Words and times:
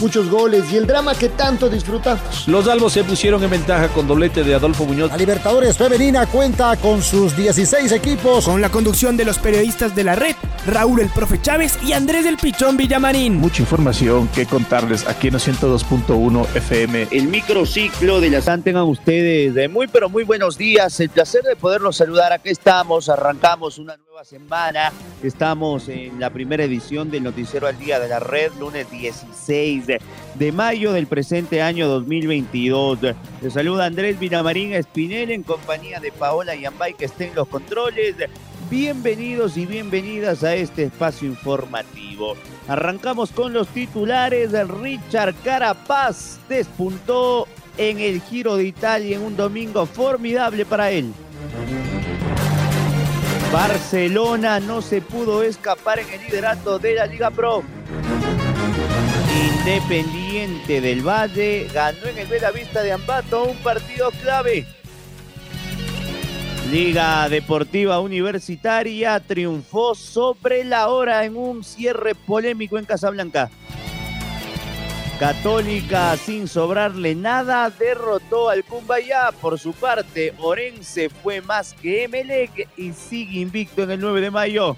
muchos 0.00 0.28
goles 0.28 0.64
y 0.72 0.76
el 0.76 0.86
drama 0.86 1.14
que 1.14 1.28
tanto 1.28 1.68
disfrutamos. 1.68 2.46
Los 2.46 2.68
albos 2.68 2.92
se 2.92 3.04
pusieron 3.04 3.42
en 3.42 3.50
ventaja 3.50 3.88
con 3.88 4.06
doblete 4.06 4.44
de 4.44 4.54
Adolfo 4.54 4.84
Muñoz. 4.84 5.10
La 5.10 5.16
Libertadores 5.16 5.76
Femenina 5.76 6.26
cuenta 6.26 6.76
con 6.76 7.02
sus 7.02 7.36
16 7.36 7.92
equipos. 7.92 8.44
Con 8.44 8.60
la 8.60 8.70
conducción 8.70 9.16
de 9.16 9.24
los 9.24 9.38
periodistas 9.38 9.94
de 9.94 10.04
la 10.04 10.14
red, 10.14 10.34
Raúl 10.66 11.00
el 11.00 11.08
Profe 11.08 11.40
Chávez 11.40 11.78
y 11.82 11.92
Andrés 11.92 12.24
del 12.24 12.36
Pichón 12.36 12.76
Villamarín. 12.76 13.36
Mucha 13.36 13.62
información 13.62 14.28
que 14.28 14.46
contarles 14.46 15.06
aquí 15.06 15.28
en 15.28 15.34
102.1 15.34 16.46
FM. 16.54 17.08
El 17.10 17.28
microciclo 17.28 18.20
de 18.20 18.30
la 18.30 18.40
Tengan 18.46 18.84
ustedes 18.84 19.54
de 19.54 19.68
muy 19.68 19.86
pero 19.88 20.08
muy 20.08 20.24
buenos 20.24 20.56
días. 20.56 20.98
El 21.00 21.10
placer 21.10 21.42
de 21.42 21.56
poderlos 21.56 21.96
saludar. 21.96 22.32
Aquí 22.32 22.50
estamos, 22.50 23.08
arrancamos 23.08 23.78
una 23.78 23.96
nueva 23.96 24.24
semana. 24.24 24.92
Estamos 25.22 25.88
en 25.88 26.20
la 26.20 26.30
primera 26.30 26.64
edición 26.64 27.10
del 27.10 27.24
Noticiero 27.24 27.66
al 27.66 27.78
Día 27.78 27.98
de 27.98 28.08
la 28.08 28.20
Red, 28.20 28.52
lunes 28.58 28.90
16 28.90 29.85
de, 29.86 30.52
mayo 30.52 30.92
del 30.92 31.06
presente 31.06 31.62
año 31.62 31.88
2022. 31.88 32.98
Les 33.40 33.52
saluda 33.52 33.86
Andrés 33.86 34.18
Vinamarín 34.18 34.72
Espinel 34.74 35.30
en 35.30 35.42
compañía 35.42 36.00
de 36.00 36.12
Paola 36.12 36.54
Yambay 36.54 36.94
que 36.94 37.06
estén 37.06 37.34
los 37.34 37.48
controles. 37.48 38.16
Bienvenidos 38.70 39.56
y 39.56 39.64
bienvenidas 39.64 40.42
a 40.42 40.54
este 40.54 40.84
espacio 40.84 41.28
informativo. 41.28 42.34
Arrancamos 42.68 43.30
con 43.30 43.52
los 43.52 43.68
titulares. 43.68 44.52
Richard 44.68 45.34
Carapaz 45.44 46.40
despuntó 46.48 47.46
en 47.78 48.00
el 48.00 48.20
Giro 48.20 48.56
de 48.56 48.64
Italia 48.64 49.16
en 49.16 49.22
un 49.22 49.36
domingo 49.36 49.86
formidable 49.86 50.64
para 50.64 50.90
él. 50.90 51.12
Barcelona 53.52 54.60
no 54.60 54.82
se 54.82 55.00
pudo 55.00 55.42
escapar 55.42 56.00
en 56.00 56.10
el 56.10 56.20
liderato 56.22 56.78
de 56.78 56.94
la 56.94 57.06
Liga 57.06 57.30
Pro. 57.30 57.62
Independiente 59.66 60.80
del 60.80 61.02
Valle 61.02 61.66
ganó 61.74 62.06
en 62.06 62.18
el 62.18 62.52
Vista 62.52 62.84
de 62.84 62.92
Ambato 62.92 63.46
un 63.46 63.56
partido 63.56 64.12
clave. 64.12 64.64
Liga 66.70 67.28
Deportiva 67.28 67.98
Universitaria 67.98 69.18
triunfó 69.18 69.96
sobre 69.96 70.62
la 70.62 70.86
hora 70.86 71.24
en 71.24 71.36
un 71.36 71.64
cierre 71.64 72.14
polémico 72.14 72.78
en 72.78 72.84
Casablanca. 72.84 73.50
Católica, 75.18 76.16
sin 76.16 76.46
sobrarle 76.46 77.16
nada, 77.16 77.68
derrotó 77.68 78.50
al 78.50 78.62
Cumbayá. 78.62 79.32
Por 79.32 79.58
su 79.58 79.72
parte, 79.72 80.32
Orense 80.38 81.08
fue 81.08 81.40
más 81.40 81.72
que 81.72 82.04
Emelec 82.04 82.68
y 82.76 82.92
sigue 82.92 83.40
invicto 83.40 83.82
en 83.82 83.90
el 83.90 84.00
9 84.00 84.20
de 84.20 84.30
mayo. 84.30 84.76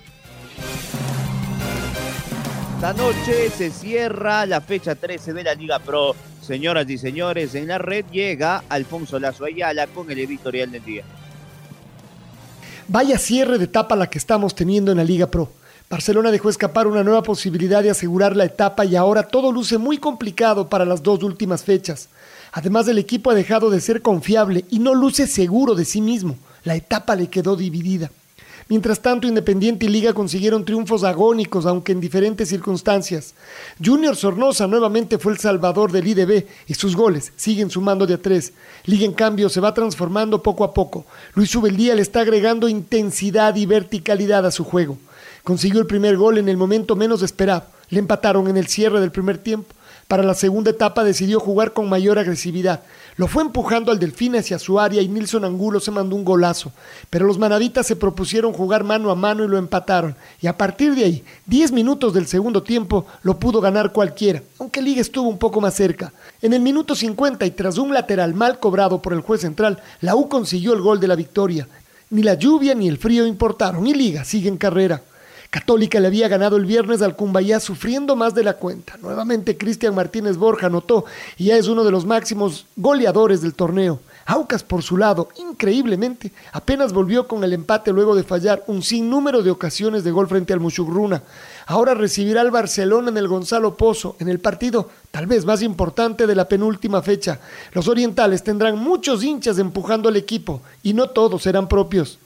Esta 2.78 2.92
noche 2.92 3.50
se 3.50 3.72
cierra 3.72 4.46
la 4.46 4.60
fecha 4.60 4.94
13 4.94 5.32
de 5.32 5.42
la 5.42 5.52
Liga 5.56 5.80
Pro. 5.80 6.14
Señoras 6.40 6.88
y 6.88 6.96
señores, 6.96 7.56
en 7.56 7.66
la 7.66 7.78
red 7.78 8.04
llega 8.12 8.62
Alfonso 8.68 9.18
Lazo 9.18 9.46
Ayala 9.46 9.88
con 9.88 10.08
el 10.12 10.20
editorial 10.20 10.70
del 10.70 10.84
día. 10.84 11.02
Vaya 12.86 13.18
cierre 13.18 13.58
de 13.58 13.64
etapa 13.64 13.96
la 13.96 14.08
que 14.08 14.18
estamos 14.18 14.54
teniendo 14.54 14.92
en 14.92 14.98
la 14.98 15.02
Liga 15.02 15.26
Pro. 15.26 15.50
Barcelona 15.90 16.30
dejó 16.30 16.50
escapar 16.50 16.86
una 16.86 17.02
nueva 17.02 17.24
posibilidad 17.24 17.82
de 17.82 17.90
asegurar 17.90 18.36
la 18.36 18.44
etapa 18.44 18.84
y 18.84 18.94
ahora 18.94 19.24
todo 19.24 19.50
luce 19.50 19.76
muy 19.76 19.98
complicado 19.98 20.68
para 20.68 20.84
las 20.84 21.02
dos 21.02 21.24
últimas 21.24 21.64
fechas. 21.64 22.08
Además 22.52 22.86
el 22.86 22.98
equipo 22.98 23.32
ha 23.32 23.34
dejado 23.34 23.70
de 23.70 23.80
ser 23.80 24.02
confiable 24.02 24.64
y 24.70 24.78
no 24.78 24.94
luce 24.94 25.27
seguro 25.27 25.74
de 25.74 25.84
sí 25.84 26.00
mismo. 26.00 26.36
La 26.62 26.77
etapa 26.77 27.17
le 27.17 27.27
quedó 27.27 27.56
dividida. 27.56 28.12
Mientras 28.68 29.01
tanto, 29.01 29.27
Independiente 29.27 29.86
y 29.86 29.89
Liga 29.89 30.12
consiguieron 30.12 30.62
triunfos 30.62 31.02
agónicos, 31.02 31.64
aunque 31.64 31.92
en 31.92 32.01
diferentes 32.01 32.51
circunstancias. 32.51 33.34
Junior 33.83 34.14
Sornosa 34.14 34.67
nuevamente 34.67 35.17
fue 35.17 35.33
el 35.33 35.39
salvador 35.39 35.90
del 35.90 36.06
IDB 36.06 36.45
y 36.67 36.74
sus 36.74 36.95
goles 36.95 37.33
siguen 37.36 37.70
sumando 37.70 38.06
de 38.06 38.14
a 38.14 38.18
tres. 38.18 38.52
Liga, 38.84 39.06
en 39.06 39.14
cambio, 39.14 39.48
se 39.48 39.61
va 39.61 39.73
transformando 39.73 40.42
poco 40.42 40.64
a 40.64 40.74
poco. 40.74 41.06
Luis 41.34 41.55
Ubeldía 41.56 41.95
le 41.95 42.02
está 42.02 42.20
agregando 42.20 42.68
intensidad 42.68 43.56
y 43.56 43.64
verticalidad 43.64 44.45
a 44.45 44.51
su 44.51 44.64
juego. 44.64 44.98
Consiguió 45.45 45.80
el 45.80 45.86
primer 45.86 46.18
gol 46.18 46.36
en 46.36 46.50
el 46.50 46.58
momento 46.58 46.95
menos 46.95 47.23
esperado. 47.23 47.64
Le 47.89 48.00
empataron 48.00 48.48
en 48.48 48.58
el 48.58 48.67
cierre 48.67 49.00
del 49.00 49.11
primer 49.11 49.39
tiempo. 49.39 49.74
Para 50.08 50.23
la 50.23 50.35
segunda 50.35 50.73
etapa 50.73 51.05
decidió 51.05 51.40
jugar 51.40 51.73
con 51.73 51.89
mayor 51.89 52.18
agresividad. 52.18 52.83
Lo 53.18 53.27
fue 53.27 53.42
empujando 53.42 53.90
al 53.90 53.98
Delfín 53.98 54.36
hacia 54.36 54.61
su 54.61 54.79
área 54.79 55.02
y 55.02 55.08
Nilson 55.08 55.45
Angulo 55.45 55.80
se 55.80 55.90
mandó 55.90 56.14
un 56.14 56.24
golazo. 56.24 56.70
Pero 57.11 57.27
los 57.27 57.36
manavitas 57.36 57.84
se 57.84 57.96
propusieron 57.96 58.52
jugar 58.52 58.84
mano 58.84 59.11
a 59.11 59.17
mano 59.17 59.42
y 59.42 59.48
lo 59.48 59.58
empataron. 59.58 60.14
Y 60.40 60.46
a 60.46 60.56
partir 60.56 60.95
de 60.95 61.02
ahí, 61.02 61.24
10 61.46 61.73
minutos 61.73 62.14
del 62.14 62.29
segundo 62.29 62.62
tiempo, 62.62 63.06
lo 63.23 63.40
pudo 63.40 63.61
ganar 63.61 63.92
cualquiera, 63.92 64.45
aunque 64.61 64.80
Liga 64.80 65.01
estuvo 65.01 65.29
un 65.29 65.36
poco 65.36 65.61
más 65.61 65.74
cerca. 65.74 66.12
En 66.40 66.52
el 66.52 66.61
minuto 66.61 66.95
50 66.95 67.45
y 67.45 67.51
tras 67.51 67.77
un 67.77 67.92
lateral 67.92 68.34
mal 68.34 68.61
cobrado 68.61 69.02
por 69.02 69.12
el 69.12 69.20
juez 69.20 69.40
central, 69.40 69.83
la 70.00 70.14
U 70.14 70.29
consiguió 70.29 70.73
el 70.73 70.80
gol 70.80 71.00
de 71.00 71.08
la 71.08 71.17
victoria. 71.17 71.67
Ni 72.11 72.23
la 72.23 72.35
lluvia 72.35 72.73
ni 72.77 72.86
el 72.86 72.98
frío 72.98 73.27
importaron 73.27 73.85
y 73.89 73.95
Liga 73.95 74.24
sigue 74.24 74.48
en 74.48 74.58
carrera. 74.58 75.02
Católica 75.51 75.98
le 75.98 76.09
había 76.09 76.29
ganado 76.29 76.59
el 76.59 76.67
viernes 76.67 77.01
al 77.01 77.17
Cumbayá 77.17 77.59
sufriendo 77.59 78.17
más 78.17 78.35
de 78.35 78.45
la 78.45 78.55
cuenta. 78.55 78.98
Nuevamente 79.01 79.57
Cristian 79.57 79.95
Martínez 79.95 80.36
Borja 80.36 80.67
anotó 80.67 81.07
y 81.39 81.47
ya 81.47 81.57
es 81.57 81.69
uno 81.69 81.85
de 81.85 81.91
los 81.91 82.05
máximos 82.05 82.67
goleadores 82.77 83.41
del 83.41 83.55
torneo. 83.55 83.98
Aucas 84.27 84.63
por 84.63 84.83
su 84.83 84.98
lado, 84.98 85.31
increíblemente, 85.39 86.33
apenas 86.53 86.92
volvió 86.92 87.27
con 87.27 87.45
el 87.45 87.55
empate 87.55 87.92
luego 87.92 88.14
de 88.14 88.25
fallar 88.25 88.63
un 88.67 88.83
sinnúmero 88.83 89.42
de 89.42 89.51
ocasiones 89.51 90.05
de 90.05 90.11
gol 90.11 90.29
frente 90.29 90.53
al 90.53 90.61
Mushugruna. 90.61 91.23
Ahora 91.65 91.95
recibirá 91.95 92.42
al 92.42 92.51
Barcelona 92.51 93.09
en 93.09 93.17
el 93.17 93.27
Gonzalo 93.27 93.75
Pozo, 93.79 94.17
en 94.19 94.29
el 94.29 94.41
partido 94.41 94.91
tal 95.11 95.27
vez 95.27 95.47
más 95.47 95.63
importante 95.63 96.27
de 96.27 96.35
la 96.35 96.47
penúltima 96.47 97.01
fecha. 97.01 97.41
Los 97.73 97.89
orientales 97.89 98.45
tendrán 98.45 98.77
muchos 98.77 99.25
hinchas 99.25 99.59
empujando 99.59 100.11
al 100.11 100.17
equipo 100.17 100.61
y 100.83 100.92
no 100.92 101.09
todos 101.09 101.42
serán 101.42 101.67
propios. 101.67 102.19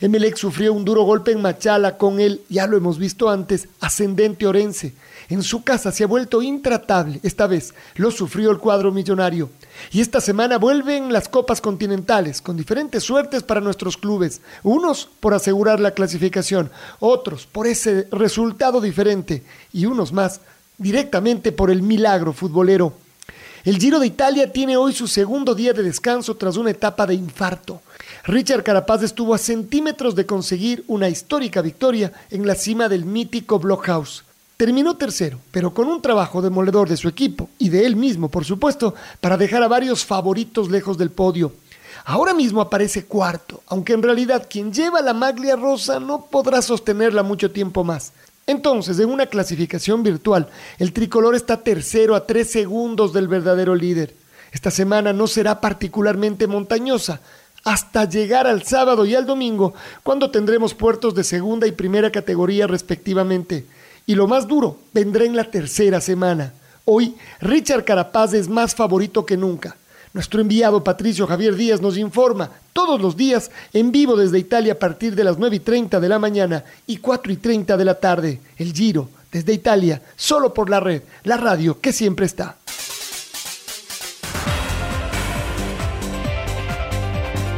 Emelec 0.00 0.36
sufrió 0.36 0.74
un 0.74 0.84
duro 0.84 1.04
golpe 1.04 1.32
en 1.32 1.40
Machala 1.40 1.96
con 1.96 2.20
el, 2.20 2.42
ya 2.48 2.66
lo 2.66 2.76
hemos 2.76 2.98
visto 2.98 3.30
antes, 3.30 3.68
ascendente 3.80 4.46
Orense. 4.46 4.94
En 5.28 5.42
su 5.42 5.64
casa 5.64 5.90
se 5.90 6.04
ha 6.04 6.06
vuelto 6.06 6.42
intratable. 6.42 7.18
Esta 7.22 7.46
vez 7.46 7.74
lo 7.94 8.10
sufrió 8.10 8.50
el 8.50 8.58
cuadro 8.58 8.92
millonario. 8.92 9.50
Y 9.90 10.00
esta 10.00 10.20
semana 10.20 10.58
vuelven 10.58 11.12
las 11.12 11.28
copas 11.28 11.60
continentales, 11.60 12.42
con 12.42 12.56
diferentes 12.56 13.02
suertes 13.02 13.42
para 13.42 13.60
nuestros 13.60 13.96
clubes. 13.96 14.42
Unos 14.62 15.08
por 15.20 15.34
asegurar 15.34 15.80
la 15.80 15.92
clasificación, 15.92 16.70
otros 17.00 17.46
por 17.46 17.66
ese 17.66 18.06
resultado 18.10 18.80
diferente 18.80 19.42
y 19.72 19.86
unos 19.86 20.12
más 20.12 20.40
directamente 20.78 21.52
por 21.52 21.70
el 21.70 21.82
milagro 21.82 22.32
futbolero. 22.32 22.92
El 23.64 23.78
Giro 23.78 23.98
de 23.98 24.06
Italia 24.06 24.52
tiene 24.52 24.76
hoy 24.76 24.92
su 24.92 25.08
segundo 25.08 25.54
día 25.54 25.72
de 25.72 25.82
descanso 25.82 26.36
tras 26.36 26.56
una 26.56 26.70
etapa 26.70 27.04
de 27.04 27.14
infarto. 27.14 27.80
Richard 28.26 28.64
Carapaz 28.64 29.04
estuvo 29.04 29.34
a 29.34 29.38
centímetros 29.38 30.16
de 30.16 30.26
conseguir 30.26 30.82
una 30.88 31.08
histórica 31.08 31.62
victoria 31.62 32.12
en 32.28 32.44
la 32.44 32.56
cima 32.56 32.88
del 32.88 33.04
mítico 33.04 33.60
Blockhouse. 33.60 34.24
Terminó 34.56 34.96
tercero, 34.96 35.38
pero 35.52 35.72
con 35.72 35.86
un 35.86 36.02
trabajo 36.02 36.42
demoledor 36.42 36.88
de 36.88 36.96
su 36.96 37.06
equipo 37.06 37.48
y 37.56 37.68
de 37.68 37.86
él 37.86 37.94
mismo, 37.94 38.28
por 38.28 38.44
supuesto, 38.44 38.96
para 39.20 39.36
dejar 39.36 39.62
a 39.62 39.68
varios 39.68 40.04
favoritos 40.04 40.68
lejos 40.72 40.98
del 40.98 41.10
podio. 41.10 41.52
Ahora 42.04 42.34
mismo 42.34 42.60
aparece 42.60 43.04
cuarto, 43.04 43.62
aunque 43.68 43.92
en 43.92 44.02
realidad 44.02 44.48
quien 44.50 44.72
lleva 44.72 45.02
la 45.02 45.14
maglia 45.14 45.54
rosa 45.54 46.00
no 46.00 46.26
podrá 46.26 46.62
sostenerla 46.62 47.22
mucho 47.22 47.52
tiempo 47.52 47.84
más. 47.84 48.12
Entonces, 48.48 48.98
en 48.98 49.08
una 49.08 49.26
clasificación 49.26 50.02
virtual, 50.02 50.48
el 50.80 50.92
tricolor 50.92 51.36
está 51.36 51.62
tercero 51.62 52.16
a 52.16 52.26
tres 52.26 52.50
segundos 52.50 53.12
del 53.12 53.28
verdadero 53.28 53.76
líder. 53.76 54.16
Esta 54.50 54.72
semana 54.72 55.12
no 55.12 55.28
será 55.28 55.60
particularmente 55.60 56.48
montañosa, 56.48 57.20
hasta 57.66 58.08
llegar 58.08 58.46
al 58.46 58.62
sábado 58.62 59.04
y 59.04 59.16
al 59.16 59.26
domingo, 59.26 59.74
cuando 60.04 60.30
tendremos 60.30 60.72
puertos 60.72 61.16
de 61.16 61.24
segunda 61.24 61.66
y 61.66 61.72
primera 61.72 62.12
categoría 62.12 62.68
respectivamente. 62.68 63.66
Y 64.06 64.14
lo 64.14 64.28
más 64.28 64.46
duro 64.46 64.78
vendrá 64.94 65.24
en 65.24 65.34
la 65.34 65.50
tercera 65.50 66.00
semana. 66.00 66.54
Hoy, 66.84 67.16
Richard 67.40 67.84
Carapaz 67.84 68.34
es 68.34 68.48
más 68.48 68.76
favorito 68.76 69.26
que 69.26 69.36
nunca. 69.36 69.76
Nuestro 70.12 70.40
enviado 70.40 70.84
Patricio 70.84 71.26
Javier 71.26 71.56
Díaz 71.56 71.80
nos 71.80 71.98
informa 71.98 72.52
todos 72.72 73.00
los 73.00 73.16
días 73.16 73.50
en 73.72 73.90
vivo 73.90 74.14
desde 74.14 74.38
Italia 74.38 74.74
a 74.74 74.78
partir 74.78 75.16
de 75.16 75.24
las 75.24 75.36
9 75.36 75.56
y 75.56 75.60
30 75.60 75.98
de 75.98 76.08
la 76.08 76.20
mañana 76.20 76.62
y 76.86 76.98
4 76.98 77.32
y 77.32 77.36
30 77.36 77.76
de 77.76 77.84
la 77.84 77.98
tarde. 77.98 78.40
El 78.58 78.72
Giro 78.72 79.08
desde 79.32 79.52
Italia, 79.52 80.00
solo 80.14 80.54
por 80.54 80.70
la 80.70 80.78
red, 80.78 81.02
la 81.24 81.36
radio 81.36 81.80
que 81.80 81.92
siempre 81.92 82.26
está. 82.26 82.58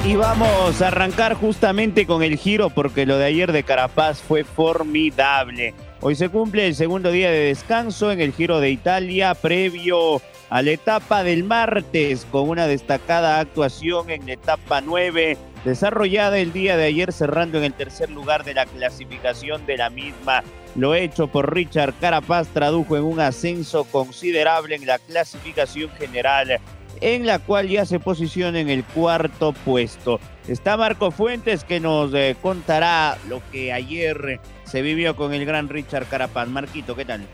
Y 0.08 0.16
vamos 0.16 0.80
a 0.80 0.88
arrancar 0.88 1.34
justamente 1.34 2.06
con 2.06 2.22
el 2.22 2.38
giro 2.38 2.70
porque 2.70 3.04
lo 3.04 3.18
de 3.18 3.26
ayer 3.26 3.52
de 3.52 3.62
Carapaz 3.62 4.22
fue 4.22 4.42
formidable. 4.42 5.74
Hoy 6.00 6.14
se 6.14 6.30
cumple 6.30 6.66
el 6.66 6.74
segundo 6.74 7.10
día 7.10 7.30
de 7.30 7.40
descanso 7.40 8.10
en 8.10 8.22
el 8.22 8.32
Giro 8.32 8.58
de 8.58 8.70
Italia 8.70 9.34
previo 9.34 10.22
a 10.48 10.62
la 10.62 10.70
etapa 10.70 11.24
del 11.24 11.44
martes 11.44 12.26
con 12.30 12.48
una 12.48 12.66
destacada 12.66 13.38
actuación 13.38 14.08
en 14.08 14.24
la 14.24 14.32
etapa 14.32 14.80
9 14.80 15.36
desarrollada 15.66 16.38
el 16.38 16.54
día 16.54 16.78
de 16.78 16.84
ayer 16.84 17.12
cerrando 17.12 17.58
en 17.58 17.64
el 17.64 17.74
tercer 17.74 18.08
lugar 18.08 18.44
de 18.44 18.54
la 18.54 18.64
clasificación 18.64 19.66
de 19.66 19.76
la 19.76 19.90
misma. 19.90 20.42
Lo 20.74 20.94
hecho 20.94 21.26
por 21.26 21.52
Richard 21.52 21.92
Carapaz 22.00 22.48
tradujo 22.48 22.96
en 22.96 23.04
un 23.04 23.20
ascenso 23.20 23.84
considerable 23.84 24.76
en 24.76 24.86
la 24.86 24.98
clasificación 24.98 25.90
general 25.98 26.60
en 27.00 27.26
la 27.26 27.38
cual 27.38 27.68
ya 27.68 27.86
se 27.86 28.00
posiciona 28.00 28.60
en 28.60 28.70
el 28.70 28.84
cuarto 28.84 29.52
puesto. 29.52 30.20
Está 30.46 30.76
Marco 30.76 31.10
Fuentes 31.10 31.64
que 31.64 31.80
nos 31.80 32.12
eh, 32.14 32.36
contará 32.40 33.18
lo 33.28 33.42
que 33.52 33.72
ayer 33.72 34.40
se 34.64 34.82
vivió 34.82 35.16
con 35.16 35.34
el 35.34 35.44
gran 35.44 35.68
Richard 35.68 36.06
Carapaz. 36.08 36.48
Marquito, 36.48 36.94
¿qué 36.96 37.04
tal? 37.04 37.26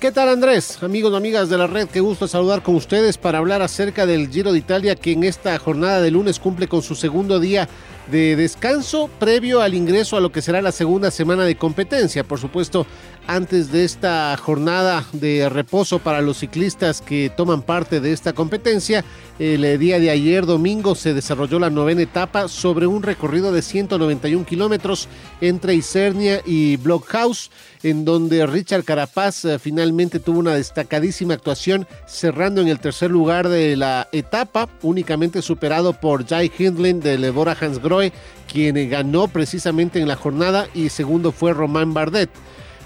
¿Qué 0.00 0.12
tal 0.12 0.30
Andrés? 0.30 0.82
Amigos 0.82 1.12
y 1.12 1.16
amigas 1.16 1.50
de 1.50 1.58
la 1.58 1.66
red, 1.66 1.86
qué 1.86 2.00
gusto 2.00 2.26
saludar 2.26 2.62
con 2.62 2.74
ustedes 2.74 3.18
para 3.18 3.36
hablar 3.36 3.60
acerca 3.60 4.06
del 4.06 4.30
Giro 4.30 4.50
de 4.50 4.58
Italia 4.58 4.96
que 4.96 5.12
en 5.12 5.24
esta 5.24 5.58
jornada 5.58 6.00
de 6.00 6.10
lunes 6.10 6.40
cumple 6.40 6.68
con 6.68 6.80
su 6.80 6.94
segundo 6.94 7.38
día 7.38 7.68
de 8.10 8.34
descanso 8.34 9.10
previo 9.18 9.60
al 9.60 9.74
ingreso 9.74 10.16
a 10.16 10.20
lo 10.20 10.32
que 10.32 10.40
será 10.40 10.62
la 10.62 10.72
segunda 10.72 11.10
semana 11.10 11.44
de 11.44 11.56
competencia. 11.56 12.24
Por 12.24 12.40
supuesto, 12.40 12.86
antes 13.30 13.70
de 13.70 13.84
esta 13.84 14.36
jornada 14.36 15.04
de 15.12 15.48
reposo 15.48 16.00
para 16.00 16.20
los 16.20 16.38
ciclistas 16.38 17.00
que 17.00 17.30
toman 17.30 17.62
parte 17.62 18.00
de 18.00 18.12
esta 18.12 18.32
competencia, 18.32 19.04
el 19.38 19.78
día 19.78 20.00
de 20.00 20.10
ayer 20.10 20.46
domingo 20.46 20.96
se 20.96 21.14
desarrolló 21.14 21.60
la 21.60 21.70
novena 21.70 22.02
etapa 22.02 22.48
sobre 22.48 22.88
un 22.88 23.04
recorrido 23.04 23.52
de 23.52 23.62
191 23.62 24.44
kilómetros 24.44 25.06
entre 25.40 25.76
Isernia 25.76 26.42
y 26.44 26.76
Blockhouse, 26.78 27.52
en 27.84 28.04
donde 28.04 28.44
Richard 28.46 28.82
Carapaz 28.82 29.44
eh, 29.44 29.60
finalmente 29.60 30.18
tuvo 30.18 30.40
una 30.40 30.54
destacadísima 30.54 31.34
actuación 31.34 31.86
cerrando 32.08 32.60
en 32.60 32.66
el 32.66 32.80
tercer 32.80 33.12
lugar 33.12 33.48
de 33.48 33.76
la 33.76 34.08
etapa, 34.10 34.68
únicamente 34.82 35.40
superado 35.40 35.92
por 35.92 36.26
Jai 36.26 36.50
Hindlin 36.58 36.98
de 36.98 37.16
Lebora 37.16 37.56
Hansgrohe, 37.58 38.12
quien 38.52 38.90
ganó 38.90 39.28
precisamente 39.28 40.00
en 40.00 40.08
la 40.08 40.16
jornada 40.16 40.66
y 40.74 40.88
segundo 40.88 41.30
fue 41.30 41.52
Román 41.52 41.94
Bardet. 41.94 42.28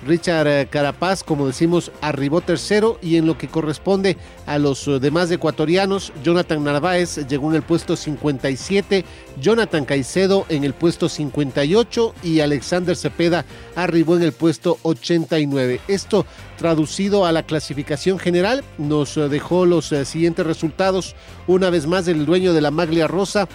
Richard 0.07 0.47
eh, 0.47 0.69
Carapaz, 0.71 1.23
como 1.25 1.47
decimos, 1.47 1.91
arribó 2.01 2.41
tercero 2.41 2.99
y 3.03 3.17
en 3.17 3.27
lo 3.27 3.39
que 3.39 3.49
corresponde 3.49 4.17
a 4.47 4.59
los 4.59 4.87
eh, 4.87 4.99
demás 5.01 5.31
ecuatorianos, 5.31 6.13
Jonathan 6.23 6.63
Narváez 6.63 7.27
llegó 7.29 7.51
en 7.51 7.57
el 7.57 7.63
puesto 7.63 7.97
57, 7.97 9.05
Jonathan 9.41 9.85
Caicedo 9.85 10.47
en 10.49 10.65
el 10.65 10.75
puesto 10.75 11.09
58 11.09 12.15
y 12.23 12.41
Alexander 12.41 12.97
Cepeda 12.97 13.45
arribó 13.77 14.17
en 14.17 14.23
el 14.23 14.33
puesto 14.33 14.79
89. 14.83 15.81
Esto 15.89 16.27
traducido 16.57 17.27
a 17.27 17.33
la 17.33 17.43
clasificación 17.43 18.19
general 18.19 18.65
nos 18.79 19.17
eh, 19.17 19.29
dejó 19.29 19.67
los 19.67 19.95
siguientes 20.05 20.47
resultados. 20.47 21.15
Una 21.47 21.71
vez 21.71 21.87
más 21.87 22.09
el 22.09 22.27
dueño 22.27 22.53
de 22.53 22.61
la 22.61 22.71
Maglia 22.71 23.07
Rosa 23.07 23.49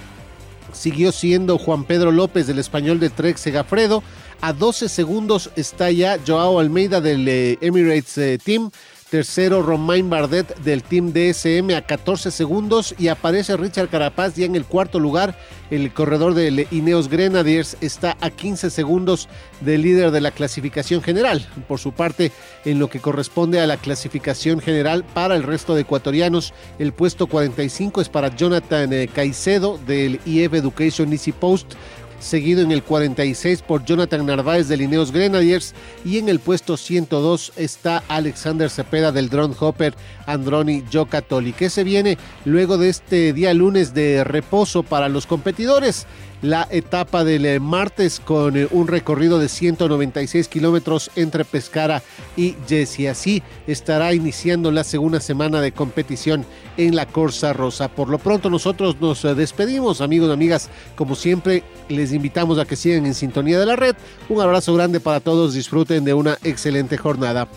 siguió 0.74 1.12
siendo 1.12 1.58
Juan 1.58 1.84
Pedro 1.84 2.12
López 2.12 2.48
del 2.48 2.60
español 2.60 3.00
de 3.00 3.10
Trek 3.10 3.38
Segafredo. 3.38 4.04
A 4.42 4.54
12 4.54 4.88
segundos 4.90 5.50
está 5.56 5.92
ya 5.92 6.18
Joao 6.26 6.60
Almeida 6.60 7.02
del 7.02 7.28
eh, 7.28 7.58
Emirates 7.62 8.18
eh, 8.18 8.38
Team. 8.44 8.72
Tercero, 9.10 9.64
Romain 9.64 10.08
Bardet 10.08 10.56
del 10.60 10.84
Team 10.84 11.12
DSM 11.14 11.76
a 11.76 11.82
14 11.82 12.30
segundos. 12.30 12.94
Y 13.00 13.08
aparece 13.08 13.58
Richard 13.58 13.90
Carapaz 13.90 14.36
ya 14.36 14.46
en 14.46 14.56
el 14.56 14.66
cuarto 14.66 15.00
lugar. 15.00 15.36
El 15.72 15.92
corredor 15.94 16.36
de 16.36 16.68
Ineos 16.70 17.10
Grenadiers 17.10 17.76
está 17.82 18.18
a 18.22 18.30
15 18.30 18.70
segundos 18.70 19.28
del 19.62 19.82
líder 19.82 20.12
de 20.12 20.22
la 20.22 20.32
clasificación 20.32 21.02
general. 21.02 21.48
Por 21.68 21.80
su 21.80 21.92
parte, 21.92 22.32
en 22.66 22.78
lo 22.78 22.90
que 22.90 23.00
corresponde 23.00 23.60
a 23.60 23.68
la 23.68 23.78
clasificación 23.78 24.60
general 24.60 25.04
para 25.04 25.36
el 25.36 25.44
resto 25.44 25.74
de 25.74 25.82
ecuatorianos, 25.82 26.54
el 26.78 26.94
puesto 26.94 27.28
45 27.28 28.02
es 28.02 28.10
para 28.10 28.36
Jonathan 28.36 28.94
eh, 28.94 29.10
Caicedo 29.14 29.80
del 29.88 30.20
IF 30.26 30.54
Education 30.54 31.12
Easy 31.12 31.32
Post 31.32 31.74
seguido 32.20 32.62
en 32.62 32.72
el 32.72 32.84
46 32.84 33.62
por 33.62 33.86
Jonathan 33.86 34.26
Narváez 34.26 34.68
de 34.68 34.78
Lineos 34.78 35.12
Grenadiers 35.12 35.74
y 36.06 36.18
en 36.18 36.30
el 36.30 36.40
puesto 36.40 36.78
102 36.78 37.54
está 37.56 38.04
Alexander 38.08 38.70
Cepeda 38.70 39.12
del 39.12 39.30
Drone 39.30 39.56
Hopper 39.60 39.96
Androni 40.26 40.84
Giocattoli, 40.90 41.54
que 41.54 41.70
se 41.70 41.84
viene 41.84 42.18
luego 42.46 42.78
de 42.78 42.90
este 42.90 43.34
día 43.34 43.54
lunes 43.54 43.94
de 43.94 44.24
reposo 44.24 44.84
para 44.84 45.10
los 45.10 45.26
competidores 45.26 46.06
la 46.42 46.68
etapa 46.72 47.24
del 47.24 47.46
eh, 47.46 47.60
martes 47.60 48.20
con 48.20 48.58
eh, 48.58 48.68
un 48.72 48.88
recorrido 48.88 49.40
de 49.40 49.50
196 49.50 50.48
kilómetros 50.48 51.12
entre 51.16 51.46
Pescara 51.46 52.02
y 52.38 52.56
Jesse. 52.68 53.08
Así 53.10 53.44
estará 53.68 54.14
iniciando 54.14 54.72
la 54.72 54.84
segunda 54.84 55.20
semana 55.20 55.62
de 55.62 55.72
competición 55.72 56.46
en 56.78 56.96
la 56.96 57.06
Corsa 57.06 57.54
Rosa. 57.54 57.90
Por 57.90 58.10
lo 58.10 58.20
pronto 58.20 58.50
nosotros 58.50 58.98
nos 59.02 59.24
eh, 59.26 59.36
despedimos, 59.36 60.02
amigos 60.02 60.30
y 60.30 60.34
amigas. 60.34 60.70
Como 60.96 61.16
siempre, 61.16 61.64
les 61.90 62.14
invitamos 62.14 62.58
a 62.58 62.66
que 62.66 62.76
sigan 62.76 63.06
en 63.06 63.14
sintonía 63.14 63.60
de 63.60 63.66
la 63.66 63.76
red. 63.76 63.96
Un 64.30 64.42
abrazo 64.42 64.74
grande 64.74 65.00
para 65.00 65.20
todos, 65.20 65.54
disfruten 65.54 66.06
de 66.06 66.14
una 66.14 66.38
excelente 66.44 66.98
jornada. 66.98 67.48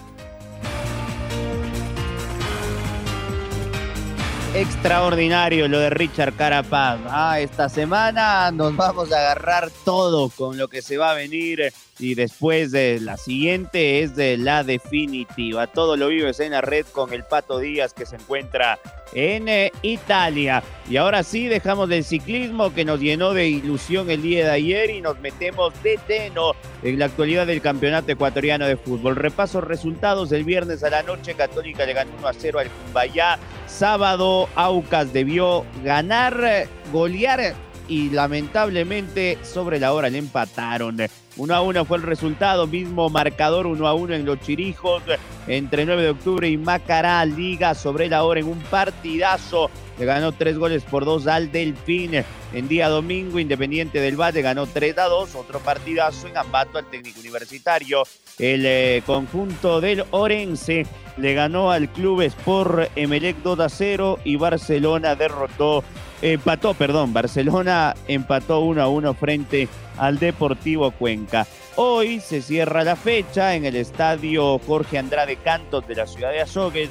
Extraordinario 4.54 5.66
lo 5.66 5.78
de 5.78 5.88
Richard 5.88 6.34
Carapaz. 6.34 7.00
Ah, 7.08 7.40
esta 7.40 7.70
semana 7.70 8.50
nos 8.50 8.76
vamos 8.76 9.10
a 9.10 9.18
agarrar 9.18 9.70
todo 9.82 10.28
con 10.28 10.58
lo 10.58 10.68
que 10.68 10.82
se 10.82 10.98
va 10.98 11.12
a 11.12 11.14
venir 11.14 11.72
y 12.02 12.14
después 12.14 12.72
de 12.72 13.00
la 13.00 13.16
siguiente 13.16 14.02
es 14.02 14.16
de 14.16 14.36
la 14.36 14.64
definitiva. 14.64 15.66
Todo 15.66 15.96
lo 15.96 16.08
vives 16.08 16.40
en 16.40 16.52
la 16.52 16.60
red 16.60 16.84
con 16.86 17.12
el 17.12 17.24
Pato 17.24 17.58
Díaz 17.58 17.94
que 17.94 18.06
se 18.06 18.16
encuentra 18.16 18.78
en 19.12 19.48
eh, 19.48 19.72
Italia. 19.82 20.62
Y 20.88 20.96
ahora 20.96 21.22
sí, 21.22 21.46
dejamos 21.46 21.88
del 21.88 22.04
ciclismo 22.04 22.74
que 22.74 22.84
nos 22.84 23.00
llenó 23.00 23.32
de 23.32 23.48
ilusión 23.48 24.10
el 24.10 24.22
día 24.22 24.46
de 24.46 24.50
ayer 24.50 24.90
y 24.90 25.00
nos 25.00 25.18
metemos 25.20 25.72
de 25.82 25.98
lleno 26.08 26.52
en 26.82 26.98
la 26.98 27.06
actualidad 27.06 27.46
del 27.46 27.60
Campeonato 27.60 28.10
Ecuatoriano 28.10 28.66
de 28.66 28.76
Fútbol. 28.76 29.16
Repaso 29.16 29.60
resultados 29.60 30.30
del 30.30 30.44
viernes 30.44 30.82
a 30.82 30.90
la 30.90 31.02
noche. 31.02 31.34
Católica 31.34 31.86
le 31.86 31.92
ganó 31.92 32.10
1 32.18 32.28
a 32.28 32.32
0 32.32 32.58
al 32.58 32.68
Cumbayá. 32.68 33.38
Sábado, 33.66 34.48
Aucas 34.56 35.12
debió 35.12 35.64
ganar, 35.84 36.66
golear 36.92 37.54
y 37.88 38.10
lamentablemente 38.10 39.38
sobre 39.42 39.78
la 39.78 39.92
hora 39.92 40.08
le 40.08 40.18
empataron. 40.18 40.96
1 41.36 41.54
a 41.54 41.62
1 41.62 41.84
fue 41.84 41.96
el 41.96 42.02
resultado, 42.02 42.66
mismo 42.66 43.08
marcador 43.08 43.66
1 43.66 43.86
a 43.86 43.94
1 43.94 44.14
en 44.14 44.24
los 44.24 44.40
Chirijos 44.40 45.02
entre 45.46 45.86
9 45.86 46.02
de 46.02 46.10
octubre 46.10 46.48
y 46.48 46.56
Macará, 46.56 47.24
Liga 47.24 47.74
sobre 47.74 48.08
la 48.08 48.24
hora 48.24 48.40
en 48.40 48.48
un 48.48 48.60
partidazo. 48.60 49.70
Le 50.02 50.06
ganó 50.06 50.32
3 50.32 50.58
goles 50.58 50.82
por 50.82 51.04
2 51.04 51.28
al 51.28 51.52
Delfín. 51.52 52.24
En 52.52 52.66
día 52.66 52.88
domingo, 52.88 53.38
Independiente 53.38 54.00
del 54.00 54.20
Valle 54.20 54.42
ganó 54.42 54.66
3 54.66 54.98
a 54.98 55.04
2, 55.04 55.36
otro 55.36 55.60
partidazo 55.60 56.26
en 56.26 56.36
Ambato 56.36 56.76
al 56.76 56.90
técnico 56.90 57.20
universitario. 57.20 58.02
El 58.36 58.66
eh, 58.66 59.04
conjunto 59.06 59.80
del 59.80 60.04
Orense 60.10 60.86
le 61.18 61.34
ganó 61.34 61.70
al 61.70 61.88
Club 61.88 62.22
Sport 62.22 62.90
Emelec 62.96 63.36
2 63.44 63.60
a 63.60 63.68
0 63.68 64.18
y 64.24 64.34
Barcelona 64.34 65.14
derrotó, 65.14 65.84
empató, 66.20 66.74
perdón, 66.74 67.12
Barcelona 67.12 67.94
empató 68.08 68.58
1 68.58 68.82
a 68.82 68.88
1 68.88 69.14
frente 69.14 69.68
al 69.98 70.18
Deportivo 70.18 70.90
Cuenca. 70.90 71.46
Hoy 71.76 72.18
se 72.18 72.42
cierra 72.42 72.82
la 72.82 72.96
fecha 72.96 73.54
en 73.54 73.64
el 73.66 73.76
estadio 73.76 74.58
Jorge 74.58 74.98
Andrade 74.98 75.36
Cantos 75.36 75.86
de 75.86 75.94
la 75.94 76.08
ciudad 76.08 76.32
de 76.32 76.40
Azogues, 76.40 76.90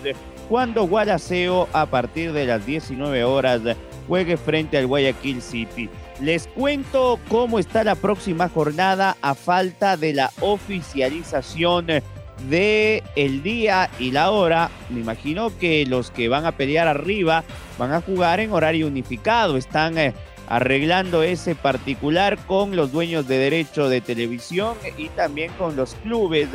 cuando 0.51 0.85
Gualaceo 0.85 1.69
a 1.71 1.85
partir 1.85 2.33
de 2.33 2.45
las 2.45 2.65
19 2.65 3.23
horas 3.23 3.61
juegue 4.05 4.35
frente 4.35 4.77
al 4.77 4.85
Guayaquil 4.85 5.41
City. 5.41 5.89
Les 6.19 6.45
cuento 6.45 7.19
cómo 7.29 7.57
está 7.57 7.85
la 7.85 7.95
próxima 7.95 8.49
jornada 8.49 9.15
a 9.21 9.33
falta 9.33 9.95
de 9.95 10.13
la 10.13 10.29
oficialización 10.41 11.87
de 12.49 13.01
el 13.15 13.43
día 13.43 13.89
y 13.97 14.11
la 14.11 14.31
hora. 14.31 14.69
Me 14.89 14.99
imagino 14.99 15.57
que 15.57 15.85
los 15.85 16.11
que 16.11 16.27
van 16.27 16.45
a 16.45 16.51
pelear 16.51 16.89
arriba 16.89 17.45
van 17.79 17.93
a 17.93 18.01
jugar 18.01 18.41
en 18.41 18.51
horario 18.51 18.87
unificado. 18.87 19.55
Están 19.55 19.97
eh, 19.97 20.13
arreglando 20.49 21.23
ese 21.23 21.55
particular 21.55 22.37
con 22.45 22.75
los 22.75 22.91
dueños 22.91 23.25
de 23.25 23.37
derecho 23.37 23.87
de 23.87 24.01
televisión 24.01 24.75
y 24.97 25.07
también 25.07 25.53
con 25.57 25.77
los 25.77 25.93
clubes 26.03 26.49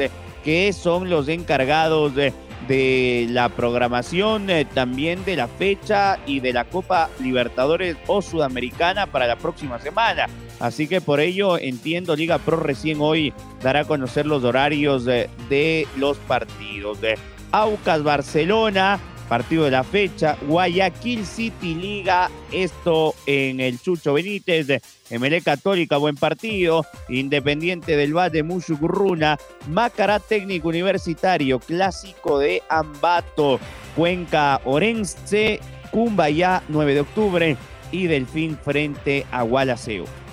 que 0.45 0.75
son 0.75 1.09
los 1.09 1.29
encargados 1.29 2.15
de, 2.15 2.35
la 2.69 3.49
programación, 3.51 4.51
eh, 4.51 4.65
también 4.65 5.25
de 5.25 5.37
la 5.37 5.49
fecha 5.49 6.19
y 6.27 6.41
de 6.41 6.53
la 6.53 6.65
Copa 6.65 7.11
Libertadores 7.21 7.97
o 8.07 8.23
Sudamericana 8.23 9.07
para 9.07 9.27
la 9.27 9.37
próxima 9.37 9.79
semana. 9.79 10.27
Así 10.59 10.89
que 10.89 11.01
por 11.01 11.21
ello 11.21 11.59
entiendo, 11.59 12.17
Liga 12.17 12.39
Pro 12.39 12.57
recién 12.57 12.99
hoy 13.01 13.33
dará 13.63 13.81
a 13.81 13.85
conocer 13.85 14.27
los 14.27 14.43
horarios 14.45 15.05
de, 15.05 15.29
de 15.49 15.87
los 15.97 16.17
partidos. 16.19 17.01
De 17.01 17.19
Aucas 17.53 18.03
Barcelona 18.03 18.99
partido 19.29 19.65
de 19.65 19.71
la 19.71 19.85
fecha. 19.85 20.37
Guayaquil 20.47 21.27
City 21.27 21.75
Liga, 21.75 22.31
esto 22.53 23.15
en 23.27 23.61
el 23.61 23.81
Chucho 23.81 24.15
Benítez. 24.15 24.69
MLE 25.11 25.41
Católica, 25.43 25.97
buen 25.97 26.17
partido. 26.17 26.85
Independiente 27.09 27.97
del 27.97 28.17
Valle, 28.17 28.43
Mushugurruna. 28.43 29.39
Macará 29.69 30.19
Técnico 30.19 30.69
Universitario, 30.69 31.59
clásico 31.59 32.39
de 32.39 32.63
Ambato. 32.69 33.61
Cuenca 33.95 34.61
Orense, 34.65 35.61
Cumbayá, 35.91 36.63
9 36.69 36.95
de 36.95 37.01
octubre. 37.01 37.57
Y 37.93 38.07
Delfín 38.07 38.59
frente 38.59 39.27
a 39.31 39.43
Gualaceo. 39.43 40.26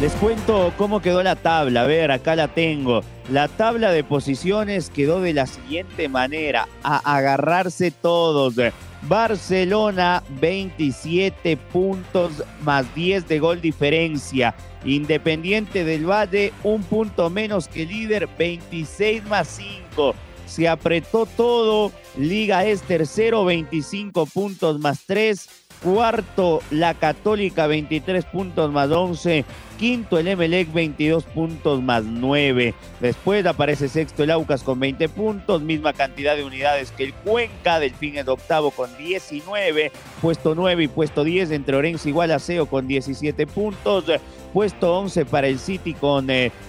Les 0.00 0.14
cuento 0.14 0.72
cómo 0.78 1.02
quedó 1.02 1.22
la 1.22 1.36
tabla. 1.36 1.82
A 1.82 1.86
ver, 1.86 2.10
acá 2.10 2.34
la 2.34 2.48
tengo. 2.48 3.02
La 3.30 3.48
tabla 3.48 3.92
de 3.92 4.02
posiciones 4.02 4.88
quedó 4.88 5.20
de 5.20 5.34
la 5.34 5.46
siguiente 5.46 6.08
manera. 6.08 6.66
A 6.82 7.16
agarrarse 7.18 7.90
todos. 7.90 8.54
Barcelona 9.02 10.22
27 10.40 11.58
puntos 11.58 12.42
más 12.62 12.94
10 12.94 13.28
de 13.28 13.38
gol 13.40 13.60
diferencia. 13.60 14.54
Independiente 14.86 15.84
del 15.84 16.08
Valle 16.08 16.54
un 16.62 16.82
punto 16.82 17.28
menos 17.28 17.68
que 17.68 17.84
líder 17.84 18.26
26 18.38 19.26
más 19.26 19.48
5. 19.48 20.14
Se 20.46 20.66
apretó 20.66 21.26
todo. 21.26 21.92
Liga 22.16 22.64
es 22.64 22.80
tercero 22.80 23.44
25 23.44 24.24
puntos 24.24 24.80
más 24.80 25.04
3. 25.06 25.46
Cuarto, 25.82 26.62
la 26.70 26.94
Católica, 26.94 27.66
23 27.66 28.24
puntos 28.24 28.72
más 28.72 28.90
11. 28.90 29.44
Quinto, 29.80 30.18
el 30.18 30.28
Emelec, 30.28 30.70
22 30.74 31.24
puntos 31.24 31.82
más 31.82 32.04
9. 32.04 32.74
Después 33.00 33.46
aparece 33.46 33.88
sexto 33.88 34.22
el 34.22 34.30
Aucas 34.30 34.62
con 34.62 34.78
20 34.78 35.08
puntos, 35.08 35.62
misma 35.62 35.94
cantidad 35.94 36.36
de 36.36 36.44
unidades 36.44 36.90
que 36.90 37.04
el 37.04 37.14
Cuenca. 37.14 37.80
Delfín 37.80 38.18
es 38.18 38.28
octavo 38.28 38.72
con 38.72 38.94
19. 38.98 39.90
Puesto 40.20 40.54
9 40.54 40.82
y 40.82 40.88
puesto 40.88 41.24
10 41.24 41.52
entre 41.52 41.76
Orense 41.76 42.10
y 42.10 42.12
Gualaceo 42.12 42.66
con 42.66 42.88
17 42.88 43.46
puntos. 43.46 44.04
Puesto 44.52 44.98
11 44.98 45.24
para 45.24 45.46
el 45.46 45.58
City 45.58 45.94
con 45.94 46.28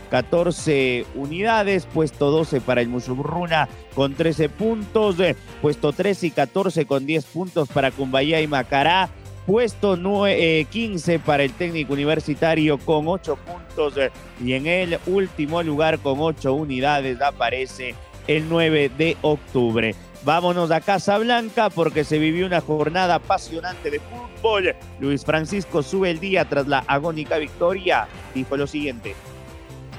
14 0.10 1.00
eh, 1.00 1.06
unidades. 1.14 1.88
Puesto 1.88 2.32
12 2.32 2.62
para 2.62 2.80
el 2.80 2.88
Musurruna 2.88 3.68
con 3.94 4.14
13 4.14 4.48
puntos. 4.48 5.18
Puesto 5.62 5.92
13 5.92 6.28
y 6.28 6.32
14 6.32 6.86
con 6.86 7.06
10 7.06 7.26
puntos 7.26 7.68
para 7.68 7.92
Cumbayá 7.92 8.40
y 8.40 8.48
Macará. 8.48 9.10
Puesto 9.52 9.98
9, 9.98 10.66
15 10.70 11.20
para 11.20 11.44
el 11.44 11.52
técnico 11.52 11.92
universitario 11.92 12.78
con 12.78 13.10
8 13.10 13.36
puntos. 13.36 13.96
Y 14.42 14.54
en 14.54 14.66
el 14.66 14.98
último 15.08 15.62
lugar 15.62 16.00
con 16.00 16.22
8 16.22 16.54
unidades 16.54 17.20
aparece 17.20 17.94
el 18.28 18.48
9 18.48 18.92
de 18.98 19.18
octubre. 19.22 19.94
Vámonos 20.24 20.72
a 20.72 20.80
Casa 20.80 21.18
Blanca 21.18 21.70
porque 21.70 22.06
se 22.06 22.18
vivió 22.18 22.46
una 22.46 22.62
jornada 22.62 23.16
apasionante 23.16 23.92
de 23.92 24.00
fútbol. 24.00 24.74
Luis 25.02 25.26
Francisco 25.26 25.84
sube 25.84 26.12
el 26.12 26.22
día 26.22 26.46
tras 26.46 26.70
la 26.70 26.80
agónica 26.88 27.38
victoria. 27.38 28.08
Dijo 28.34 28.56
lo 28.56 28.68
siguiente. 28.68 29.16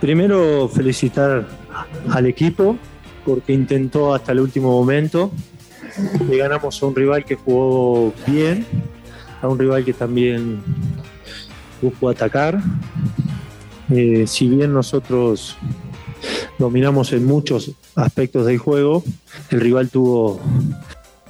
Primero 0.01 0.67
felicitar 0.67 1.47
al 2.11 2.25
equipo 2.25 2.79
porque 3.27 3.53
intentó 3.53 4.15
hasta 4.15 4.33
el 4.33 4.41
último 4.41 4.71
momento. 4.71 5.31
Le 6.27 6.39
ganamos 6.39 6.83
a 6.83 6.87
un 6.87 6.97
rival 6.97 7.23
que 7.27 7.35
jugó 7.35 8.15
bien, 8.27 8.67
a 9.43 9.49
un 9.49 9.59
rival 9.59 9.85
que 9.85 9.93
también 9.93 10.61
buscó 11.83 12.09
atacar. 12.09 12.61
Eh, 13.91 14.25
si 14.27 14.49
bien 14.49 14.73
nosotros 14.73 15.59
dominamos 16.59 17.13
en 17.13 17.25
muchos 17.25 17.73
aspectos 17.95 18.47
del 18.47 18.59
juego. 18.59 19.03
El 19.51 19.61
rival 19.61 19.91
tuvo 19.91 20.41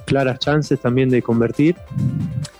claras 0.05 0.39
chances 0.39 0.79
también 0.79 1.09
de 1.09 1.21
convertir. 1.21 1.75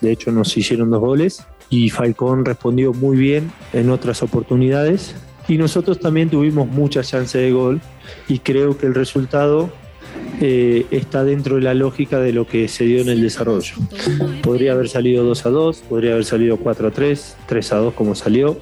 De 0.01 0.11
hecho, 0.11 0.31
nos 0.31 0.55
hicieron 0.57 0.89
dos 0.89 0.99
goles 0.99 1.45
y 1.69 1.89
Falcón 1.89 2.45
respondió 2.45 2.93
muy 2.93 3.17
bien 3.17 3.51
en 3.73 3.89
otras 3.89 4.23
oportunidades. 4.23 5.15
Y 5.47 5.57
nosotros 5.57 5.99
también 5.99 6.29
tuvimos 6.29 6.67
muchas 6.67 7.09
chances 7.09 7.41
de 7.41 7.51
gol 7.51 7.81
y 8.27 8.39
creo 8.39 8.77
que 8.77 8.85
el 8.85 8.95
resultado 8.95 9.69
eh, 10.41 10.87
está 10.91 11.23
dentro 11.23 11.55
de 11.55 11.61
la 11.61 11.73
lógica 11.73 12.19
de 12.19 12.33
lo 12.33 12.47
que 12.47 12.67
se 12.67 12.85
dio 12.85 13.01
en 13.01 13.09
el 13.09 13.21
desarrollo. 13.21 13.75
Podría 14.41 14.73
haber 14.73 14.89
salido 14.89 15.23
2 15.23 15.45
a 15.45 15.49
2, 15.49 15.83
podría 15.89 16.13
haber 16.13 16.25
salido 16.25 16.57
4 16.57 16.87
a 16.87 16.91
3, 16.91 17.37
3 17.45 17.73
a 17.73 17.75
2 17.77 17.93
como 17.93 18.15
salió, 18.15 18.59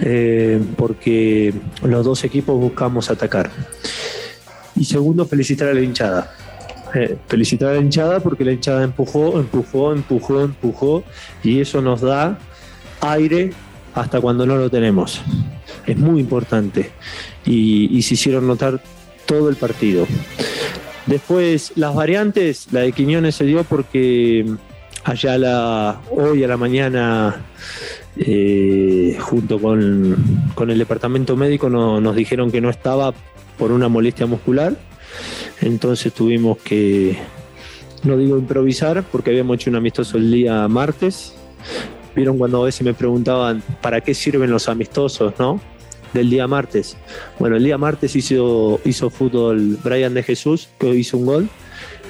eh, 0.00 0.60
porque 0.76 1.52
los 1.82 2.04
dos 2.04 2.24
equipos 2.24 2.58
buscamos 2.58 3.10
atacar. 3.10 3.50
Y 4.74 4.84
segundo, 4.84 5.26
felicitar 5.26 5.68
a 5.68 5.74
la 5.74 5.80
hinchada. 5.80 6.34
Eh, 6.94 7.16
felicitar 7.26 7.70
a 7.70 7.74
la 7.74 7.80
hinchada 7.80 8.20
porque 8.20 8.44
la 8.44 8.52
hinchada 8.52 8.82
empujó, 8.84 9.38
empujó, 9.38 9.92
empujó, 9.92 10.42
empujó 10.42 11.04
y 11.42 11.60
eso 11.60 11.80
nos 11.80 12.02
da 12.02 12.38
aire 13.00 13.52
hasta 13.94 14.20
cuando 14.20 14.46
no 14.46 14.56
lo 14.56 14.70
tenemos. 14.70 15.22
Es 15.86 15.96
muy 15.96 16.20
importante 16.20 16.90
y, 17.44 17.96
y 17.96 18.02
se 18.02 18.14
hicieron 18.14 18.46
notar 18.46 18.82
todo 19.26 19.48
el 19.48 19.56
partido. 19.56 20.06
Después, 21.06 21.72
las 21.76 21.94
variantes, 21.94 22.68
la 22.70 22.80
de 22.80 22.92
Quiñones 22.92 23.34
se 23.34 23.44
dio 23.44 23.64
porque 23.64 24.46
allá 25.04 25.36
la, 25.38 26.00
hoy 26.10 26.44
a 26.44 26.48
la 26.48 26.56
mañana, 26.56 27.44
eh, 28.16 29.16
junto 29.20 29.58
con, 29.58 30.16
el 30.68 30.78
departamento 30.78 31.36
médico, 31.36 31.68
nos 31.68 32.14
dijeron 32.14 32.50
que 32.50 32.60
no 32.60 32.70
estaba 32.70 33.12
por 33.58 33.72
una 33.72 33.88
molestia 33.88 34.26
muscular. 34.26 34.76
Entonces 35.60 36.12
tuvimos 36.12 36.58
que, 36.58 37.18
no 38.04 38.16
digo 38.16 38.38
improvisar, 38.38 39.02
porque 39.10 39.30
habíamos 39.30 39.56
hecho 39.56 39.70
un 39.70 39.76
amistoso 39.76 40.18
el 40.18 40.30
día 40.30 40.66
martes. 40.68 41.34
Vieron 42.14 42.38
cuando 42.38 42.62
a 42.62 42.66
veces 42.66 42.82
me 42.82 42.94
preguntaban 42.94 43.62
para 43.80 44.00
qué 44.00 44.14
sirven 44.14 44.50
los 44.50 44.68
amistosos, 44.68 45.34
¿no? 45.38 45.60
Del 46.12 46.30
día 46.30 46.46
martes. 46.46 46.96
Bueno, 47.38 47.56
el 47.56 47.64
día 47.64 47.78
martes 47.78 48.16
hizo, 48.16 48.80
hizo 48.84 49.10
fútbol 49.10 49.78
Brian 49.82 50.14
de 50.14 50.22
Jesús, 50.22 50.68
que 50.78 50.88
hoy 50.88 50.98
hizo 50.98 51.18
un 51.18 51.26
gol, 51.26 51.48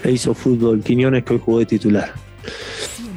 e 0.04 0.12
hizo 0.12 0.34
fútbol 0.34 0.82
Quiñones, 0.82 1.24
que 1.24 1.34
hoy 1.34 1.40
jugó 1.44 1.58
de 1.60 1.66
titular. 1.66 2.12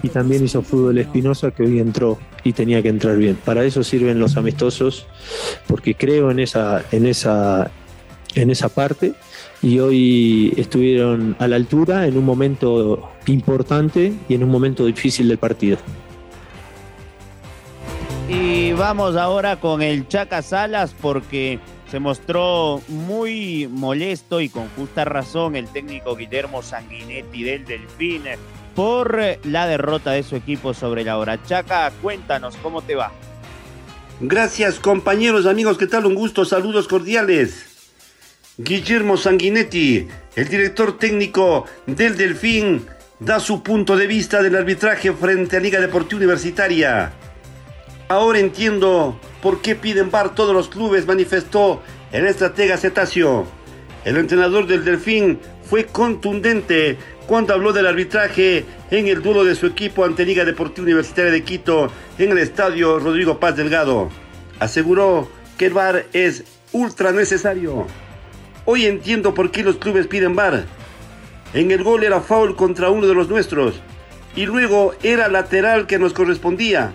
Y 0.03 0.09
también 0.09 0.43
hizo 0.43 0.61
fútbol 0.61 0.97
Espinosa, 0.97 1.51
que 1.51 1.63
hoy 1.63 1.79
entró 1.79 2.19
y 2.43 2.53
tenía 2.53 2.81
que 2.81 2.89
entrar 2.89 3.17
bien. 3.17 3.37
Para 3.43 3.65
eso 3.65 3.83
sirven 3.83 4.19
los 4.19 4.37
amistosos, 4.37 5.07
porque 5.67 5.95
creo 5.95 6.29
en 6.29 6.39
esa, 6.39 6.85
en 6.91 7.07
esa, 7.07 7.71
en 8.35 8.51
esa 8.51 8.69
parte. 8.69 9.13
Y 9.63 9.79
hoy 9.79 10.53
estuvieron 10.57 11.35
a 11.39 11.47
la 11.47 11.55
altura 11.55 12.05
en 12.05 12.17
un 12.17 12.25
momento 12.25 13.09
importante 13.25 14.13
y 14.29 14.35
en 14.35 14.43
un 14.43 14.51
momento 14.51 14.85
difícil 14.85 15.27
del 15.27 15.39
partido. 15.39 15.77
Vamos 18.77 19.15
ahora 19.15 19.55
con 19.61 19.81
el 19.81 20.05
Chaca 20.09 20.41
Salas 20.41 20.93
porque 21.01 21.59
se 21.89 21.99
mostró 21.99 22.81
muy 22.89 23.69
molesto 23.71 24.41
y 24.41 24.49
con 24.49 24.67
justa 24.69 25.05
razón 25.05 25.55
el 25.55 25.67
técnico 25.69 26.13
Guillermo 26.17 26.61
Sanguinetti 26.61 27.43
del 27.43 27.63
Delfín 27.63 28.23
por 28.75 29.21
la 29.45 29.65
derrota 29.65 30.11
de 30.11 30.23
su 30.23 30.35
equipo 30.35 30.73
sobre 30.73 31.05
la 31.05 31.17
hora. 31.17 31.41
Chaca, 31.41 31.89
cuéntanos 32.01 32.57
cómo 32.57 32.81
te 32.81 32.95
va. 32.95 33.13
Gracias 34.19 34.79
compañeros, 34.79 35.45
amigos, 35.45 35.77
¿qué 35.77 35.87
tal? 35.87 36.05
Un 36.05 36.15
gusto, 36.15 36.43
saludos 36.43 36.89
cordiales. 36.89 37.67
Guillermo 38.57 39.15
Sanguinetti, 39.15 40.05
el 40.35 40.49
director 40.49 40.97
técnico 40.97 41.65
del 41.85 42.17
Delfín, 42.17 42.85
da 43.19 43.39
su 43.39 43.63
punto 43.63 43.95
de 43.95 44.07
vista 44.07 44.41
del 44.41 44.57
arbitraje 44.57 45.13
frente 45.13 45.55
a 45.55 45.59
Liga 45.61 45.79
Deportiva 45.79 46.17
Universitaria. 46.17 47.13
Ahora 48.07 48.37
entiendo 48.37 49.19
por 49.41 49.61
qué 49.61 49.73
piden 49.75 50.11
bar 50.11 50.35
todos 50.35 50.53
los 50.53 50.69
clubes, 50.69 51.07
manifestó 51.07 51.81
el 52.11 52.27
estratega 52.27 52.77
Cetacio. 52.77 53.47
El 54.03 54.17
entrenador 54.17 54.67
del 54.67 54.85
Delfín 54.85 55.39
fue 55.63 55.85
contundente 55.85 56.99
cuando 57.25 57.55
habló 57.55 57.73
del 57.73 57.87
arbitraje 57.87 58.63
en 58.91 59.07
el 59.07 59.23
duelo 59.23 59.43
de 59.43 59.55
su 59.55 59.65
equipo 59.65 60.05
ante 60.05 60.23
Liga 60.23 60.45
Deportiva 60.45 60.83
Universitaria 60.83 61.31
de 61.31 61.43
Quito 61.43 61.91
en 62.19 62.31
el 62.31 62.37
estadio 62.37 62.99
Rodrigo 62.99 63.39
Paz 63.39 63.55
Delgado. 63.55 64.11
Aseguró 64.59 65.27
que 65.57 65.65
el 65.65 65.73
bar 65.73 66.05
es 66.13 66.43
ultra 66.73 67.11
necesario. 67.11 67.87
Hoy 68.65 68.85
entiendo 68.85 69.33
por 69.33 69.49
qué 69.49 69.63
los 69.63 69.77
clubes 69.77 70.05
piden 70.05 70.35
bar. 70.35 70.65
En 71.55 71.71
el 71.71 71.83
gol 71.83 72.03
era 72.03 72.21
foul 72.21 72.55
contra 72.55 72.91
uno 72.91 73.07
de 73.07 73.15
los 73.15 73.29
nuestros 73.29 73.73
y 74.35 74.45
luego 74.45 74.93
era 75.01 75.27
lateral 75.27 75.87
que 75.87 75.97
nos 75.97 76.13
correspondía. 76.13 76.93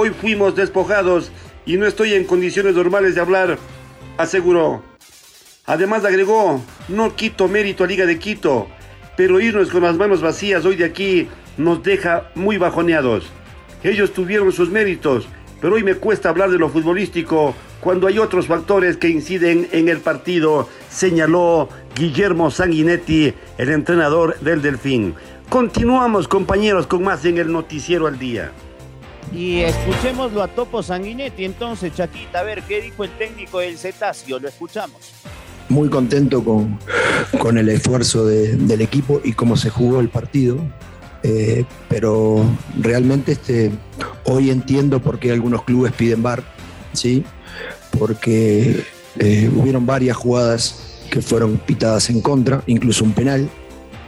Hoy 0.00 0.10
fuimos 0.10 0.54
despojados 0.54 1.32
y 1.66 1.76
no 1.76 1.84
estoy 1.84 2.14
en 2.14 2.22
condiciones 2.22 2.76
normales 2.76 3.16
de 3.16 3.20
hablar, 3.20 3.58
aseguró. 4.16 4.80
Además 5.66 6.04
agregó, 6.04 6.62
no 6.86 7.16
quito 7.16 7.48
mérito 7.48 7.82
a 7.82 7.88
Liga 7.88 8.06
de 8.06 8.16
Quito, 8.20 8.68
pero 9.16 9.40
irnos 9.40 9.70
con 9.70 9.82
las 9.82 9.96
manos 9.96 10.22
vacías 10.22 10.64
hoy 10.64 10.76
de 10.76 10.84
aquí 10.84 11.26
nos 11.56 11.82
deja 11.82 12.30
muy 12.36 12.58
bajoneados. 12.58 13.24
Ellos 13.82 14.12
tuvieron 14.12 14.52
sus 14.52 14.70
méritos 14.70 15.26
pero 15.60 15.74
hoy 15.74 15.82
me 15.82 15.96
cuesta 15.96 16.28
hablar 16.28 16.50
de 16.50 16.58
lo 16.58 16.68
futbolístico 16.68 17.52
cuando 17.80 18.06
hay 18.06 18.20
otros 18.20 18.46
factores 18.46 18.96
que 18.96 19.08
inciden 19.08 19.68
en 19.72 19.88
el 19.88 19.98
partido, 19.98 20.68
señaló 20.88 21.68
Guillermo 21.96 22.52
Sanguinetti, 22.52 23.34
el 23.56 23.70
entrenador 23.70 24.38
del 24.38 24.62
Delfín. 24.62 25.14
Continuamos 25.48 26.28
compañeros 26.28 26.86
con 26.86 27.02
más 27.02 27.24
en 27.24 27.38
el 27.38 27.50
noticiero 27.50 28.06
al 28.06 28.20
día. 28.20 28.52
Y 29.32 29.60
escuchémoslo 29.60 30.42
a 30.42 30.48
Topo 30.48 30.82
Sanguinetti 30.82 31.44
entonces, 31.44 31.94
Chaquita, 31.94 32.40
a 32.40 32.42
ver 32.42 32.62
qué 32.62 32.80
dijo 32.80 33.04
el 33.04 33.10
técnico 33.10 33.60
del 33.60 33.78
Cetáceo, 33.78 34.38
lo 34.38 34.48
escuchamos. 34.48 35.12
Muy 35.68 35.88
contento 35.88 36.42
con, 36.42 36.78
con 37.38 37.58
el 37.58 37.68
esfuerzo 37.68 38.26
de, 38.26 38.56
del 38.56 38.80
equipo 38.80 39.20
y 39.22 39.32
cómo 39.32 39.56
se 39.56 39.70
jugó 39.70 40.00
el 40.00 40.08
partido. 40.08 40.58
Eh, 41.22 41.64
pero 41.88 42.44
realmente 42.80 43.32
este, 43.32 43.72
hoy 44.24 44.50
entiendo 44.50 45.00
por 45.00 45.18
qué 45.18 45.32
algunos 45.32 45.64
clubes 45.64 45.92
piden 45.92 46.22
bar, 46.22 46.44
¿sí? 46.92 47.24
porque 47.98 48.84
eh, 49.18 49.50
hubieron 49.54 49.86
varias 49.86 50.16
jugadas 50.16 51.00
que 51.10 51.22
fueron 51.22 51.56
pitadas 51.58 52.10
en 52.10 52.20
contra, 52.20 52.62
incluso 52.66 53.04
un 53.04 53.12
penal, 53.12 53.48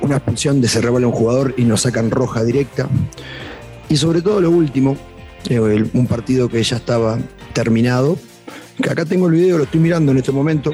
una 0.00 0.16
expulsión 0.16 0.60
de 0.60 0.68
se 0.68 0.80
revela 0.80 1.06
un 1.06 1.12
jugador 1.12 1.54
y 1.56 1.64
nos 1.64 1.82
sacan 1.82 2.10
roja 2.10 2.44
directa. 2.44 2.88
Y 3.90 3.97
sobre 3.97 4.23
todo 4.23 4.40
lo 4.40 4.50
último, 4.50 4.97
un 5.94 6.06
partido 6.06 6.49
que 6.49 6.62
ya 6.62 6.76
estaba 6.76 7.18
terminado, 7.52 8.16
que 8.80 8.88
acá 8.88 9.04
tengo 9.04 9.26
el 9.26 9.32
video, 9.32 9.59
lo 9.59 9.64
estoy 9.64 9.80
mirando 9.80 10.12
en 10.12 10.18
este 10.18 10.30
momento, 10.30 10.73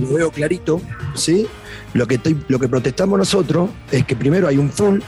lo 0.00 0.14
veo 0.14 0.30
clarito, 0.30 0.80
¿sí? 1.14 1.46
Lo 1.92 2.06
que, 2.06 2.18
lo 2.48 2.58
que 2.58 2.68
protestamos 2.68 3.18
nosotros 3.18 3.68
es 3.92 4.06
que 4.06 4.16
primero 4.16 4.48
hay 4.48 4.56
un 4.56 4.70
full 4.70 5.00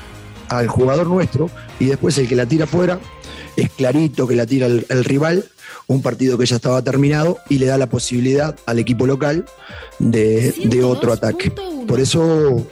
al 0.50 0.68
jugador 0.68 1.06
nuestro 1.06 1.50
y 1.80 1.86
después 1.86 2.16
el 2.18 2.28
que 2.28 2.36
la 2.36 2.44
tira 2.44 2.66
fuera 2.66 3.00
es 3.56 3.70
clarito 3.70 4.26
que 4.26 4.36
la 4.36 4.44
tira 4.44 4.66
el, 4.66 5.04
rival, 5.04 5.46
un 5.86 6.02
partido 6.02 6.36
que 6.36 6.44
ya 6.44 6.56
estaba 6.56 6.82
terminado 6.82 7.38
y 7.48 7.56
le 7.56 7.66
da 7.66 7.78
la 7.78 7.88
posibilidad 7.88 8.54
al 8.66 8.78
equipo 8.78 9.06
local 9.06 9.46
de 9.98 10.82
otro 10.84 11.14
ataque. 11.14 11.52
Por 11.86 12.00
eso 12.00 12.66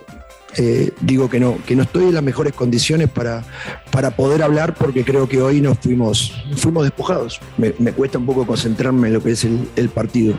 eh, 0.54 0.92
digo 1.00 1.28
que 1.28 1.38
no, 1.38 1.58
que 1.66 1.76
no 1.76 1.82
estoy 1.82 2.04
en 2.04 2.14
las 2.14 2.22
mejores 2.22 2.54
condiciones 2.54 3.10
para, 3.10 3.44
para 3.90 4.12
poder 4.12 4.42
hablar 4.42 4.74
porque 4.74 5.04
creo 5.04 5.28
que 5.28 5.42
hoy 5.42 5.60
nos 5.60 5.78
fuimos, 5.78 6.32
fuimos 6.56 6.84
despojados. 6.84 7.40
Me, 7.58 7.72
cuesta 7.92 8.18
un 8.18 8.26
poco 8.26 8.46
concentrarme 8.46 9.08
en 9.08 9.14
lo 9.14 9.22
que 9.22 9.32
es 9.32 9.44
el, 9.44 9.88
partido. 9.90 10.38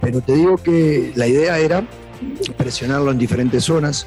Pero 0.00 0.20
te 0.20 0.34
digo 0.34 0.56
que 0.56 1.12
la 1.14 1.26
idea 1.26 1.58
era 1.58 1.84
presionarlo 2.56 3.10
en 3.10 3.18
diferentes 3.18 3.64
zonas, 3.64 4.06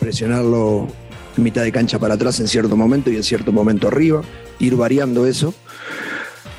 presionarlo 0.00 0.88
mitad 1.36 1.62
de 1.62 1.70
cancha 1.70 1.98
para 1.98 2.14
atrás 2.14 2.40
en 2.40 2.48
cierto 2.48 2.76
momento 2.76 3.10
y 3.10 3.16
en 3.16 3.22
cierto 3.22 3.52
momento 3.52 3.88
arriba, 3.88 4.22
ir 4.58 4.74
variando 4.74 5.26
eso. 5.26 5.54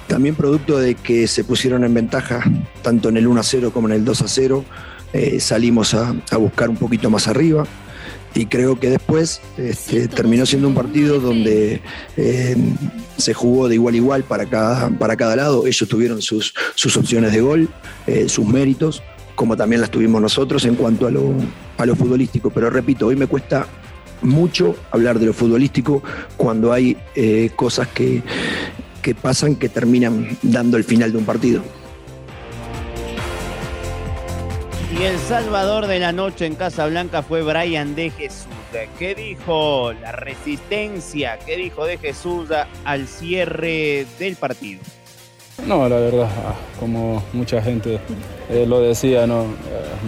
También 0.07 0.35
producto 0.35 0.77
de 0.77 0.95
que 0.95 1.27
se 1.27 1.43
pusieron 1.43 1.83
en 1.83 1.93
ventaja 1.93 2.41
tanto 2.81 3.09
en 3.09 3.17
el 3.17 3.27
1 3.27 3.41
a 3.41 3.43
0 3.43 3.71
como 3.73 3.89
en 3.89 3.95
el 3.95 4.05
2 4.05 4.21
a 4.21 4.27
0 4.27 4.65
eh, 5.13 5.39
salimos 5.39 5.93
a, 5.93 6.15
buscar 6.37 6.69
un 6.69 6.75
poquito 6.75 7.09
más 7.09 7.27
arriba 7.27 7.65
y 8.35 8.45
creo 8.45 8.79
que 8.79 8.89
después 8.89 9.41
este, 9.57 10.07
terminó 10.07 10.45
siendo 10.45 10.67
un 10.67 10.75
partido 10.75 11.19
donde 11.19 11.81
eh, 12.17 12.55
se 13.17 13.33
jugó 13.33 13.67
de 13.67 13.75
igual 13.75 13.93
a 13.93 13.97
igual 13.97 14.23
para 14.23 14.45
cada, 14.45 14.89
para 14.89 15.15
cada 15.15 15.35
lado. 15.35 15.65
Ellos 15.65 15.87
tuvieron 15.89 16.21
sus, 16.21 16.53
sus 16.75 16.95
opciones 16.97 17.31
de 17.31 17.41
gol, 17.41 17.69
eh, 18.05 18.29
sus 18.29 18.45
méritos, 18.45 19.01
como 19.35 19.55
también 19.57 19.81
las 19.81 19.89
tuvimos 19.89 20.21
nosotros 20.21 20.65
en 20.65 20.75
cuanto 20.75 21.07
a 21.07 21.11
lo, 21.11 21.33
a 21.77 21.85
lo 21.85 21.95
futbolístico. 21.95 22.49
Pero 22.49 22.69
repito, 22.69 23.07
hoy 23.07 23.15
me 23.15 23.27
cuesta 23.27 23.67
mucho 24.21 24.75
hablar 24.91 25.19
de 25.19 25.27
lo 25.27 25.33
futbolístico 25.33 26.03
cuando 26.35 26.73
hay 26.73 26.97
cosas 27.55 27.87
que, 27.87 28.21
que 29.01 29.15
pasan 29.15 29.55
que 29.55 29.69
terminan 29.69 30.27
dando 30.41 30.75
el 30.77 30.83
final 30.83 31.11
de 31.11 31.17
un 31.17 31.25
partido. 31.25 31.63
Y 34.99 35.03
el 35.03 35.19
salvador 35.19 35.85
de 35.85 35.99
la 35.99 36.11
noche 36.11 36.47
en 36.47 36.55
Casablanca 36.55 37.21
fue 37.21 37.43
Brian 37.43 37.93
de 37.93 38.09
Jesús. 38.09 38.47
¿Qué 38.97 39.13
dijo 39.13 39.93
la 39.93 40.11
resistencia? 40.11 41.37
¿Qué 41.45 41.55
dijo 41.55 41.85
de 41.85 41.99
Jesús 41.99 42.49
al 42.83 43.07
cierre 43.07 44.07
del 44.17 44.37
partido? 44.37 44.81
No, 45.67 45.87
la 45.87 45.97
verdad, 45.97 46.27
ah, 46.47 46.55
como 46.79 47.21
mucha 47.33 47.61
gente 47.61 47.99
eh, 48.49 48.65
lo 48.67 48.81
decía, 48.81 49.27
no, 49.27 49.43
eh, 49.43 49.45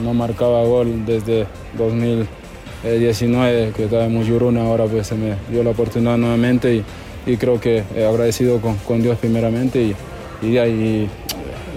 no 0.03 0.15
marcaba 0.15 0.63
gol 0.63 1.05
desde 1.05 1.45
2019, 1.77 3.73
que 3.73 3.83
estaba 3.83 4.05
en 4.05 4.13
Muyuruna, 4.13 4.63
ahora 4.63 4.85
pues 4.85 5.05
se 5.05 5.13
me 5.13 5.35
dio 5.51 5.63
la 5.63 5.69
oportunidad 5.69 6.17
nuevamente 6.17 6.83
y, 7.25 7.37
creo 7.37 7.59
que 7.59 7.83
he 7.95 8.05
agradecido 8.07 8.59
con, 8.59 9.03
Dios 9.03 9.19
primeramente 9.19 9.83
y, 9.83 9.95
y 10.41 10.57
ahí 10.57 11.07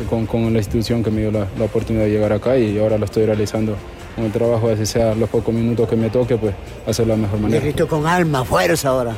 con, 0.08 0.26
con 0.26 0.52
la 0.52 0.58
institución 0.58 1.02
que 1.02 1.10
me 1.10 1.22
dio 1.22 1.30
la, 1.30 1.46
la, 1.58 1.64
oportunidad 1.64 2.04
de 2.04 2.10
llegar 2.10 2.32
acá 2.32 2.56
y 2.56 2.78
ahora 2.78 2.98
lo 2.98 3.04
estoy 3.04 3.26
realizando 3.26 3.76
con 4.14 4.24
el 4.24 4.32
trabajo, 4.32 4.68
así 4.68 4.86
sea 4.86 5.14
los 5.14 5.28
pocos 5.28 5.54
minutos 5.54 5.88
que 5.88 5.96
me 5.96 6.10
toque, 6.10 6.36
pues 6.36 6.54
hacerlo 6.86 7.14
de 7.14 7.20
la 7.20 7.26
mejor 7.26 7.40
manera. 7.40 7.64
visto 7.64 7.88
con 7.88 8.06
alma, 8.06 8.44
fuerza 8.44 8.90
ahora. 8.90 9.14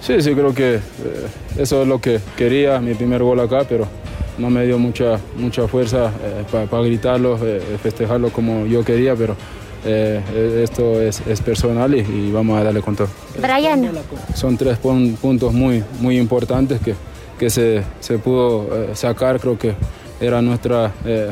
Sí, 0.00 0.22
sí, 0.22 0.34
creo 0.34 0.54
que 0.54 0.76
eh, 0.76 0.80
eso 1.58 1.82
es 1.82 1.88
lo 1.88 2.00
que 2.00 2.20
quería, 2.36 2.80
mi 2.80 2.94
primer 2.94 3.22
gol 3.22 3.40
acá, 3.40 3.64
pero 3.68 3.86
no 4.38 4.50
me 4.50 4.64
dio 4.64 4.78
mucha, 4.78 5.18
mucha 5.36 5.66
fuerza 5.66 6.12
eh, 6.22 6.44
para 6.70 6.82
gritarlo, 6.82 7.38
eh, 7.42 7.60
festejarlo 7.82 8.30
como 8.30 8.66
yo 8.66 8.84
quería, 8.84 9.14
pero 9.14 9.34
esto 9.84 11.00
es, 11.00 11.22
es 11.28 11.40
personal 11.40 11.94
y, 11.94 12.00
y, 12.00 12.32
vamos 12.32 12.58
a 12.58 12.64
darle 12.64 12.82
con 12.82 12.96
todo. 12.96 13.06
Brian. 13.40 13.88
Son 14.34 14.56
tres 14.56 14.78
puntos 14.78 15.52
muy, 15.52 15.84
muy 16.00 16.18
importantes 16.18 16.80
que, 16.80 16.94
que 17.38 17.50
se, 17.50 17.82
se 18.00 18.18
pudo 18.18 18.68
eh, 18.72 18.90
sacar, 18.94 19.38
creo 19.40 19.58
que 19.58 19.74
era 20.20 20.40
nuestra, 20.40 20.92
eh, 21.04 21.30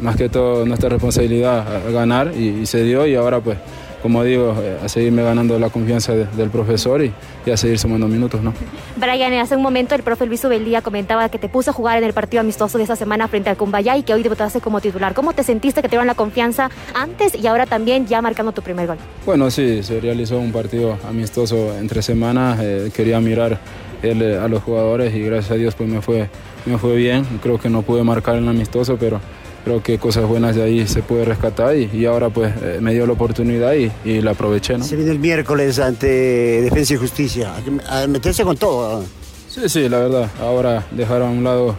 más 0.00 0.16
que 0.16 0.28
todo 0.28 0.64
nuestra 0.64 0.88
responsabilidad 0.88 1.64
ganar 1.92 2.32
y, 2.36 2.66
se 2.66 2.84
dio 2.84 3.06
y 3.06 3.14
ahora 3.14 3.40
pues, 3.40 3.58
como 4.02 4.24
digo, 4.24 4.54
eh, 4.60 4.78
a 4.82 4.88
seguirme 4.88 5.22
ganando 5.22 5.58
la 5.58 5.70
confianza 5.70 6.12
del 6.12 6.50
profesor 6.50 7.04
y, 7.04 7.12
a 7.50 7.56
seguir 7.56 7.78
sumando 7.78 8.08
minutos, 8.08 8.42
¿no? 8.42 8.52
Brian, 8.96 9.32
hace 9.34 9.56
un 9.56 9.62
momento 9.62 9.94
el 9.94 10.02
profe 10.02 10.26
Luis 10.26 10.44
Ubeldía 10.44 10.82
comentaba 10.82 11.28
que 11.28 11.38
te 11.38 11.48
puso 11.48 11.70
a 11.70 11.74
jugar 11.74 11.98
en 11.98 12.04
el 12.04 12.12
partido 12.12 12.40
amistoso 12.40 12.78
de 12.78 12.84
esa 12.84 12.96
semana 12.96 13.28
frente 13.28 13.50
al 13.50 13.56
Cumbayá 13.56 13.96
y 13.96 14.02
que 14.02 14.14
hoy 14.14 14.22
debutaste 14.22 14.60
como 14.60 14.80
titular. 14.80 15.14
¿Cómo 15.14 15.32
te 15.32 15.42
sentiste 15.42 15.82
que 15.82 15.88
te 15.88 15.92
dieron 15.92 16.06
la 16.06 16.14
confianza 16.14 16.70
antes 16.94 17.34
y 17.34 17.46
ahora 17.46 17.66
también 17.66 18.06
ya 18.06 18.20
marcando 18.20 18.52
tu 18.52 18.62
primer 18.62 18.86
gol? 18.86 18.96
Bueno, 19.24 19.50
sí, 19.50 19.82
se 19.82 20.00
realizó 20.00 20.38
un 20.38 20.52
partido 20.52 20.98
amistoso 21.08 21.76
entre 21.78 22.02
semanas, 22.02 22.58
quería 22.92 23.20
mirar 23.20 23.58
eh, 24.02 24.40
a 24.42 24.48
los 24.48 24.64
jugadores 24.64 25.14
y 25.14 25.20
gracias 25.20 25.52
a 25.52 25.54
Dios 25.54 25.76
pues 25.76 25.88
me 25.88 26.02
fue, 26.02 26.28
me 26.66 26.76
fue 26.76 26.96
bien. 26.96 27.24
Creo 27.40 27.58
que 27.58 27.70
no 27.70 27.82
pude 27.82 28.02
marcar 28.02 28.36
en 28.36 28.44
el 28.44 28.48
amistoso, 28.48 28.96
pero 28.98 29.20
creo 29.64 29.82
que 29.82 29.98
cosas 29.98 30.26
buenas 30.26 30.56
de 30.56 30.62
ahí 30.62 30.86
se 30.86 31.02
puede 31.02 31.24
rescatar 31.24 31.76
y, 31.76 32.04
ahora 32.06 32.30
pues 32.30 32.52
eh, 32.62 32.78
me 32.80 32.92
dio 32.92 33.06
la 33.06 33.12
oportunidad 33.12 33.74
y, 33.74 34.20
la 34.20 34.32
aproveché. 34.32 34.78
¿no? 34.78 34.84
Se 34.84 34.96
viene 34.96 35.10
el 35.10 35.18
miércoles 35.18 35.78
ante 35.78 36.06
Defensa 36.06 36.94
y 36.94 36.96
Justicia, 36.96 37.52
a 37.88 38.06
meterse 38.06 38.44
con 38.44 38.56
todo. 38.56 39.04
Sí, 39.48 39.68
sí, 39.68 39.88
la 39.88 39.98
verdad. 39.98 40.30
Ahora 40.40 40.86
dejar 40.92 41.22
a 41.22 41.26
un 41.26 41.44
lado 41.44 41.76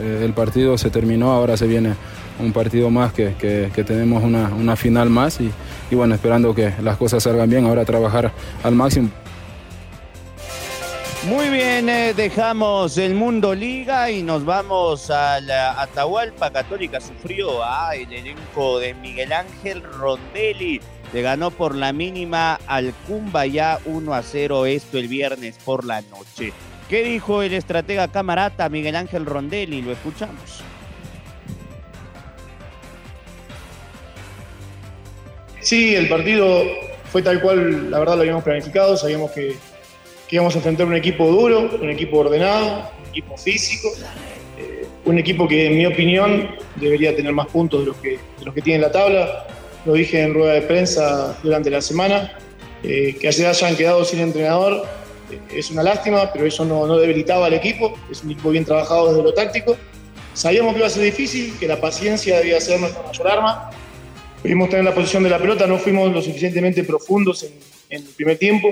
eh, 0.00 0.22
el 0.24 0.32
partido, 0.32 0.78
se 0.78 0.90
terminó, 0.90 1.32
ahora 1.32 1.56
se 1.56 1.66
viene 1.66 1.94
un 2.38 2.52
partido 2.52 2.88
más 2.90 3.12
que, 3.12 3.34
que, 3.38 3.84
tenemos 3.84 4.22
una, 4.22 4.48
una, 4.48 4.76
final 4.76 5.10
más 5.10 5.40
y, 5.40 5.50
y 5.90 5.94
bueno, 5.94 6.14
esperando 6.14 6.54
que 6.54 6.72
las 6.82 6.96
cosas 6.96 7.22
salgan 7.22 7.50
bien, 7.50 7.66
ahora 7.66 7.84
trabajar 7.84 8.32
al 8.62 8.74
máximo. 8.74 9.10
Muy 11.24 11.50
bien, 11.50 11.90
eh, 11.90 12.14
dejamos 12.14 12.96
el 12.96 13.14
Mundo 13.14 13.54
Liga 13.54 14.10
y 14.10 14.22
nos 14.22 14.42
vamos 14.46 15.10
a 15.10 15.38
la 15.40 15.78
Atahualpa 15.82 16.50
Católica. 16.50 16.98
Sufrió 16.98 17.60
el 17.92 18.10
elenco 18.10 18.78
de 18.78 18.94
Miguel 18.94 19.34
Ángel 19.34 19.82
Rondelli. 19.82 20.80
Le 21.12 21.20
ganó 21.20 21.50
por 21.50 21.74
la 21.74 21.92
mínima 21.92 22.58
al 22.66 22.94
ya 23.52 23.78
1 23.84 24.14
a 24.14 24.22
0 24.22 24.64
esto 24.64 24.96
el 24.96 25.08
viernes 25.08 25.58
por 25.62 25.84
la 25.84 26.00
noche. 26.00 26.54
¿Qué 26.88 27.04
dijo 27.04 27.42
el 27.42 27.52
estratega 27.52 28.08
camarata 28.08 28.70
Miguel 28.70 28.96
Ángel 28.96 29.26
Rondelli? 29.26 29.82
Lo 29.82 29.92
escuchamos. 29.92 30.62
Sí, 35.60 35.94
el 35.94 36.08
partido 36.08 36.62
fue 37.12 37.20
tal 37.20 37.42
cual, 37.42 37.90
la 37.90 37.98
verdad 37.98 38.14
lo 38.14 38.22
habíamos 38.22 38.42
planificado, 38.42 38.96
sabíamos 38.96 39.32
que 39.32 39.54
que 40.30 40.36
íbamos 40.36 40.54
a 40.54 40.58
enfrentar 40.58 40.86
un 40.86 40.94
equipo 40.94 41.26
duro, 41.26 41.68
un 41.82 41.90
equipo 41.90 42.18
ordenado, 42.18 42.88
un 43.02 43.08
equipo 43.08 43.36
físico, 43.36 43.88
eh, 44.56 44.86
un 45.04 45.18
equipo 45.18 45.48
que 45.48 45.66
en 45.66 45.76
mi 45.76 45.86
opinión 45.86 46.54
debería 46.76 47.14
tener 47.16 47.32
más 47.32 47.48
puntos 47.48 47.80
de 47.80 47.86
los 47.86 47.96
que, 47.96 48.16
los 48.44 48.54
que 48.54 48.62
tiene 48.62 48.76
en 48.76 48.82
la 48.82 48.92
tabla. 48.92 49.48
Lo 49.84 49.94
dije 49.94 50.22
en 50.22 50.32
rueda 50.32 50.52
de 50.52 50.62
prensa 50.62 51.36
durante 51.42 51.68
la 51.68 51.80
semana, 51.80 52.38
eh, 52.84 53.16
que 53.20 53.26
ayer 53.26 53.48
hayan 53.48 53.74
quedado 53.74 54.04
sin 54.04 54.20
entrenador 54.20 54.86
eh, 55.32 55.40
es 55.52 55.68
una 55.72 55.82
lástima, 55.82 56.32
pero 56.32 56.46
eso 56.46 56.64
no, 56.64 56.86
no 56.86 56.96
debilitaba 56.96 57.46
al 57.46 57.54
equipo, 57.54 57.98
es 58.08 58.22
un 58.22 58.30
equipo 58.30 58.50
bien 58.50 58.64
trabajado 58.64 59.08
desde 59.08 59.24
lo 59.24 59.34
táctico. 59.34 59.76
Sabíamos 60.32 60.74
que 60.74 60.78
iba 60.78 60.86
a 60.86 60.90
ser 60.90 61.02
difícil, 61.02 61.58
que 61.58 61.66
la 61.66 61.80
paciencia 61.80 62.38
debía 62.38 62.60
ser 62.60 62.78
nuestra 62.78 63.02
mayor 63.02 63.28
arma. 63.28 63.70
Pudimos 64.42 64.70
tener 64.70 64.84
la 64.84 64.94
posición 64.94 65.22
de 65.22 65.30
la 65.30 65.38
pelota, 65.38 65.66
no 65.66 65.78
fuimos 65.78 66.12
lo 66.12 66.22
suficientemente 66.22 66.82
profundos 66.84 67.42
en, 67.42 67.52
en 67.90 68.02
el 68.02 68.08
primer 68.14 68.38
tiempo. 68.38 68.70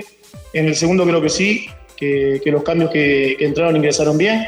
En 0.53 0.65
el 0.65 0.75
segundo 0.75 1.05
creo 1.05 1.21
que 1.21 1.29
sí, 1.29 1.67
que, 1.95 2.41
que 2.43 2.51
los 2.51 2.63
cambios 2.63 2.89
que, 2.89 3.35
que 3.37 3.45
entraron 3.45 3.75
ingresaron 3.75 4.17
bien. 4.17 4.45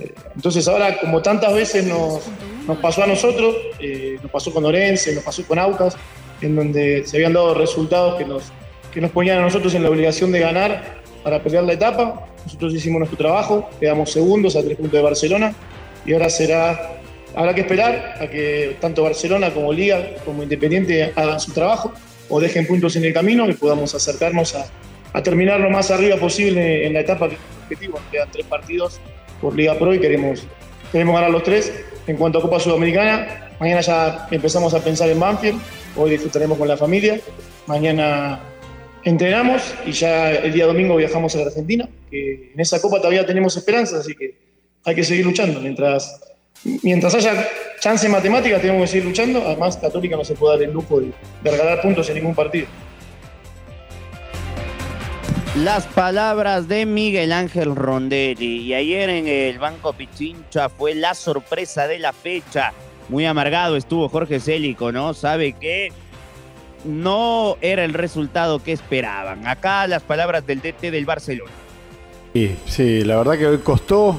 Eh, 0.00 0.12
Entonces 0.36 0.66
ahora, 0.68 0.98
como 1.00 1.20
tantas 1.20 1.52
veces 1.52 1.84
nos, 1.84 2.22
nos 2.66 2.78
pasó 2.78 3.02
a 3.02 3.06
nosotros, 3.06 3.56
eh, 3.80 4.18
nos 4.22 4.30
pasó 4.30 4.52
con 4.52 4.64
Orense, 4.64 5.14
nos 5.14 5.24
pasó 5.24 5.44
con 5.44 5.58
Aucas, 5.58 5.96
en 6.40 6.54
donde 6.54 7.04
se 7.06 7.16
habían 7.16 7.32
dado 7.32 7.54
resultados 7.54 8.16
que 8.16 8.24
nos, 8.24 8.44
que 8.92 9.00
nos 9.00 9.10
ponían 9.10 9.38
a 9.38 9.42
nosotros 9.42 9.74
en 9.74 9.82
la 9.82 9.90
obligación 9.90 10.30
de 10.32 10.40
ganar 10.40 11.02
para 11.24 11.42
pelear 11.42 11.64
la 11.64 11.72
etapa. 11.72 12.28
Nosotros 12.44 12.74
hicimos 12.74 12.98
nuestro 13.00 13.18
trabajo, 13.18 13.68
quedamos 13.78 14.10
segundos 14.12 14.56
a 14.56 14.62
tres 14.62 14.76
puntos 14.76 14.92
de 14.92 15.02
Barcelona 15.02 15.54
y 16.04 16.12
ahora 16.12 16.28
será, 16.30 17.00
habrá 17.34 17.54
que 17.54 17.62
esperar 17.62 18.16
a 18.20 18.26
que 18.26 18.76
tanto 18.80 19.02
Barcelona 19.02 19.52
como 19.52 19.72
Liga 19.72 20.16
como 20.24 20.42
Independiente 20.42 21.12
hagan 21.14 21.40
su 21.40 21.52
trabajo 21.52 21.92
o 22.28 22.40
dejen 22.40 22.66
puntos 22.66 22.96
en 22.96 23.04
el 23.04 23.12
camino 23.12 23.48
y 23.48 23.54
podamos 23.54 23.94
acercarnos 23.94 24.54
a, 24.54 24.66
a 25.12 25.22
terminar 25.22 25.60
lo 25.60 25.70
más 25.70 25.90
arriba 25.90 26.16
posible 26.16 26.86
en 26.86 26.92
la 26.92 27.00
etapa 27.00 27.28
que 27.28 27.34
es 27.34 27.40
nuestro 27.40 27.64
objetivo. 27.64 28.00
Quedan 28.10 28.28
tres 28.30 28.46
partidos 28.46 29.00
por 29.40 29.54
Liga 29.54 29.78
Pro 29.78 29.94
y 29.94 30.00
queremos, 30.00 30.44
queremos 30.90 31.14
ganar 31.14 31.30
los 31.30 31.42
tres. 31.42 31.72
En 32.06 32.16
cuanto 32.16 32.38
a 32.38 32.42
Copa 32.42 32.58
Sudamericana, 32.58 33.50
mañana 33.60 33.80
ya 33.80 34.26
empezamos 34.30 34.74
a 34.74 34.80
pensar 34.82 35.08
en 35.08 35.20
Banfield, 35.20 35.60
hoy 35.96 36.10
disfrutaremos 36.10 36.58
con 36.58 36.66
la 36.66 36.76
familia, 36.76 37.20
mañana 37.66 38.40
entrenamos 39.04 39.74
y 39.86 39.92
ya 39.92 40.32
el 40.32 40.52
día 40.52 40.66
domingo 40.66 40.96
viajamos 40.96 41.34
a 41.34 41.38
la 41.38 41.46
Argentina, 41.46 41.88
que 42.10 42.50
en 42.54 42.60
esa 42.60 42.80
Copa 42.80 42.98
todavía 42.98 43.24
tenemos 43.24 43.56
esperanzas, 43.56 44.00
así 44.00 44.14
que 44.14 44.34
hay 44.84 44.94
que 44.94 45.04
seguir 45.04 45.24
luchando. 45.24 45.60
Mientras, 45.60 46.20
mientras 46.82 47.14
haya 47.14 47.46
chance 47.80 48.06
en 48.06 48.12
matemáticas, 48.12 48.60
tenemos 48.60 48.82
que 48.82 48.86
seguir 48.88 49.04
luchando. 49.06 49.42
Además, 49.44 49.76
Católica 49.76 50.16
no 50.16 50.24
se 50.24 50.34
puede 50.34 50.56
dar 50.56 50.68
el 50.68 50.72
lujo 50.72 51.00
de, 51.00 51.12
de 51.42 51.50
regalar 51.50 51.80
puntos 51.80 52.08
en 52.08 52.16
ningún 52.16 52.34
partido. 52.34 52.66
Las 55.56 55.86
palabras 55.86 56.66
de 56.66 56.86
Miguel 56.86 57.30
Ángel 57.30 57.76
Rondelli. 57.76 58.62
Y 58.62 58.74
ayer 58.74 59.10
en 59.10 59.28
el 59.28 59.58
Banco 59.58 59.92
Pichincha 59.92 60.70
fue 60.70 60.94
la 60.94 61.14
sorpresa 61.14 61.86
de 61.86 61.98
la 61.98 62.14
fecha. 62.14 62.72
Muy 63.10 63.26
amargado 63.26 63.76
estuvo 63.76 64.08
Jorge 64.08 64.40
Célico, 64.40 64.92
¿no? 64.92 65.12
Sabe 65.12 65.52
que 65.52 65.90
no 66.84 67.58
era 67.60 67.84
el 67.84 67.92
resultado 67.92 68.62
que 68.62 68.72
esperaban. 68.72 69.46
Acá 69.46 69.86
las 69.86 70.02
palabras 70.02 70.46
del 70.46 70.60
DT 70.60 70.90
del 70.90 71.04
Barcelona. 71.04 71.52
Sí, 72.32 72.56
sí, 72.66 73.04
la 73.04 73.16
verdad 73.16 73.38
que 73.38 73.46
hoy 73.46 73.58
costó. 73.58 74.18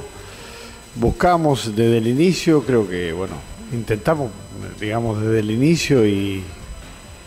Buscamos 0.96 1.76
desde 1.76 1.98
el 1.98 2.08
inicio, 2.08 2.64
creo 2.64 2.88
que, 2.88 3.14
bueno, 3.14 3.34
intentamos, 3.72 4.30
digamos, 4.80 5.20
desde 5.22 5.40
el 5.40 5.50
inicio 5.50 6.06
y 6.06 6.44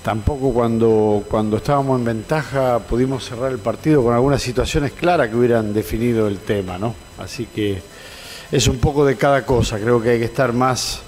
tampoco 0.05 0.53
cuando, 0.53 1.25
cuando 1.29 1.57
estábamos 1.57 1.99
en 1.99 2.05
ventaja 2.05 2.79
pudimos 2.79 3.25
cerrar 3.25 3.51
el 3.51 3.59
partido 3.59 4.05
con 4.05 4.15
algunas 4.15 4.41
situaciones 4.41 4.93
claras 4.93 5.29
que 5.29 5.35
hubieran 5.35 5.75
definido 5.75 6.29
el 6.29 6.39
tema, 6.39 6.79
¿no? 6.79 6.95
Así 7.19 7.47
que 7.47 7.83
es 8.53 8.69
un 8.69 8.79
poco 8.79 9.05
de 9.05 9.17
cada 9.17 9.45
cosa, 9.45 9.81
creo 9.81 10.01
que 10.01 10.11
hay 10.11 10.19
que 10.21 10.27
estar 10.27 10.53
más, 10.53 11.01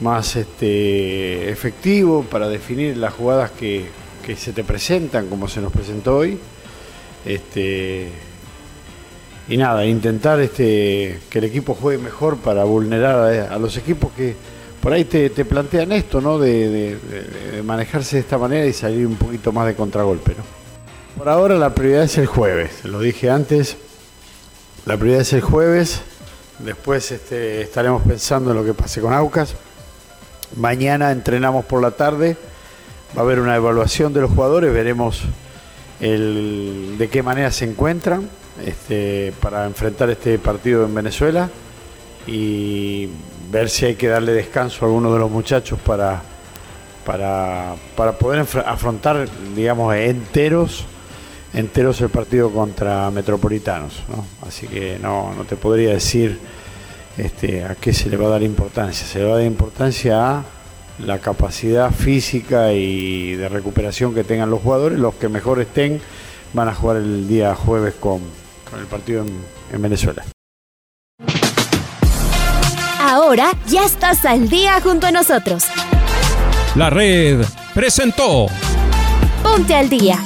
más 0.00 0.34
este, 0.34 1.48
efectivo 1.50 2.24
para 2.24 2.48
definir 2.48 2.96
las 2.96 3.14
jugadas 3.14 3.52
que, 3.52 3.86
que 4.24 4.34
se 4.34 4.52
te 4.52 4.64
presentan, 4.64 5.28
como 5.28 5.46
se 5.46 5.60
nos 5.60 5.72
presentó 5.72 6.16
hoy. 6.16 6.36
Este, 7.24 8.10
y 9.48 9.56
nada, 9.56 9.84
intentar 9.84 10.40
este, 10.40 11.20
que 11.30 11.38
el 11.38 11.44
equipo 11.44 11.74
juegue 11.74 12.02
mejor 12.02 12.36
para 12.36 12.64
vulnerar 12.64 13.50
a, 13.50 13.58
los 13.58 13.76
equipos 13.76 14.10
que 14.16 14.34
por 14.80 14.92
ahí 14.92 15.04
te, 15.04 15.30
te 15.30 15.44
plantean 15.44 15.92
esto, 15.92 16.20
¿no? 16.20 16.38
De 16.38 16.96
manejarse 17.64 18.16
de 18.16 18.20
esta 18.22 18.38
manera 18.38 18.66
y 18.66 18.72
salir 18.72 19.06
un 19.06 19.16
poquito 19.16 19.52
más 19.52 19.66
de 19.66 19.74
contragolpe, 19.74 20.32
¿no? 20.36 20.56
Por 21.16 21.28
ahora 21.30 21.56
la 21.56 21.74
prioridad 21.74 22.04
es 22.04 22.18
el 22.18 22.26
jueves, 22.26 22.84
lo 22.84 23.00
dije 23.00 23.30
antes, 23.30 23.78
la 24.84 24.98
prioridad 24.98 25.22
es 25.22 25.32
el 25.32 25.40
jueves, 25.40 26.02
después 26.58 27.10
este, 27.10 27.62
estaremos 27.62 28.02
pensando 28.02 28.50
en 28.50 28.56
lo 28.58 28.64
que 28.64 28.74
pase 28.74 29.00
con 29.00 29.14
Aucas, 29.14 29.54
mañana 30.56 31.10
entrenamos 31.12 31.64
por 31.64 31.80
la 31.80 31.92
tarde, 31.92 32.36
va 33.16 33.22
a 33.22 33.24
haber 33.24 33.40
una 33.40 33.56
evaluación 33.56 34.12
de 34.12 34.20
los 34.20 34.30
jugadores, 34.30 34.74
veremos 34.74 35.22
el, 36.00 36.96
de 36.98 37.08
qué 37.08 37.22
manera 37.22 37.50
se 37.50 37.64
encuentran 37.64 38.28
este, 38.64 39.32
para 39.40 39.66
enfrentar 39.66 40.10
este 40.10 40.38
partido 40.38 40.84
en 40.84 40.94
Venezuela 40.94 41.50
y 42.26 43.08
ver 43.50 43.68
si 43.68 43.86
hay 43.86 43.94
que 43.94 44.08
darle 44.08 44.32
descanso 44.32 44.84
a 44.84 44.88
algunos 44.88 45.12
de 45.12 45.18
los 45.18 45.30
muchachos 45.30 45.78
para, 45.80 46.22
para, 47.04 47.76
para 47.96 48.12
poder 48.12 48.46
afrontar, 48.66 49.28
digamos, 49.54 49.94
enteros 49.94 50.86
enteros 51.56 52.00
el 52.02 52.10
partido 52.10 52.50
contra 52.50 53.10
Metropolitanos. 53.10 54.02
¿no? 54.08 54.24
Así 54.46 54.68
que 54.68 54.98
no, 55.00 55.32
no 55.34 55.44
te 55.44 55.56
podría 55.56 55.90
decir 55.90 56.38
este, 57.16 57.64
a 57.64 57.74
qué 57.74 57.92
se 57.94 58.10
le 58.10 58.16
va 58.16 58.26
a 58.26 58.30
dar 58.30 58.42
importancia. 58.42 59.06
Se 59.06 59.18
le 59.18 59.24
va 59.24 59.32
a 59.32 59.36
dar 59.38 59.46
importancia 59.46 60.30
a 60.30 60.44
la 60.98 61.18
capacidad 61.18 61.90
física 61.90 62.72
y 62.72 63.34
de 63.34 63.48
recuperación 63.48 64.14
que 64.14 64.24
tengan 64.24 64.50
los 64.50 64.60
jugadores. 64.62 64.98
Los 64.98 65.14
que 65.14 65.28
mejor 65.28 65.60
estén 65.60 66.00
van 66.52 66.68
a 66.68 66.74
jugar 66.74 66.96
el 66.96 67.28
día 67.28 67.54
jueves 67.54 67.94
con, 67.94 68.20
con 68.70 68.80
el 68.80 68.86
partido 68.86 69.22
en, 69.22 69.28
en 69.72 69.82
Venezuela. 69.82 70.24
Ahora 73.00 73.52
ya 73.66 73.84
estás 73.84 74.24
al 74.24 74.48
día 74.48 74.80
junto 74.80 75.06
a 75.06 75.12
nosotros. 75.12 75.64
La 76.74 76.90
red 76.90 77.44
presentó 77.74 78.46
Ponte 79.42 79.74
al 79.74 79.88
día. 79.88 80.18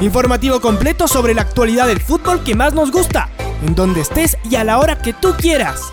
Informativo 0.00 0.60
completo 0.60 1.06
sobre 1.06 1.34
la 1.34 1.42
actualidad 1.42 1.86
del 1.86 2.00
fútbol 2.00 2.42
que 2.42 2.56
más 2.56 2.74
nos 2.74 2.90
gusta, 2.90 3.28
en 3.64 3.74
donde 3.74 4.00
estés 4.00 4.36
y 4.50 4.56
a 4.56 4.64
la 4.64 4.78
hora 4.78 4.98
que 4.98 5.12
tú 5.12 5.34
quieras. 5.38 5.92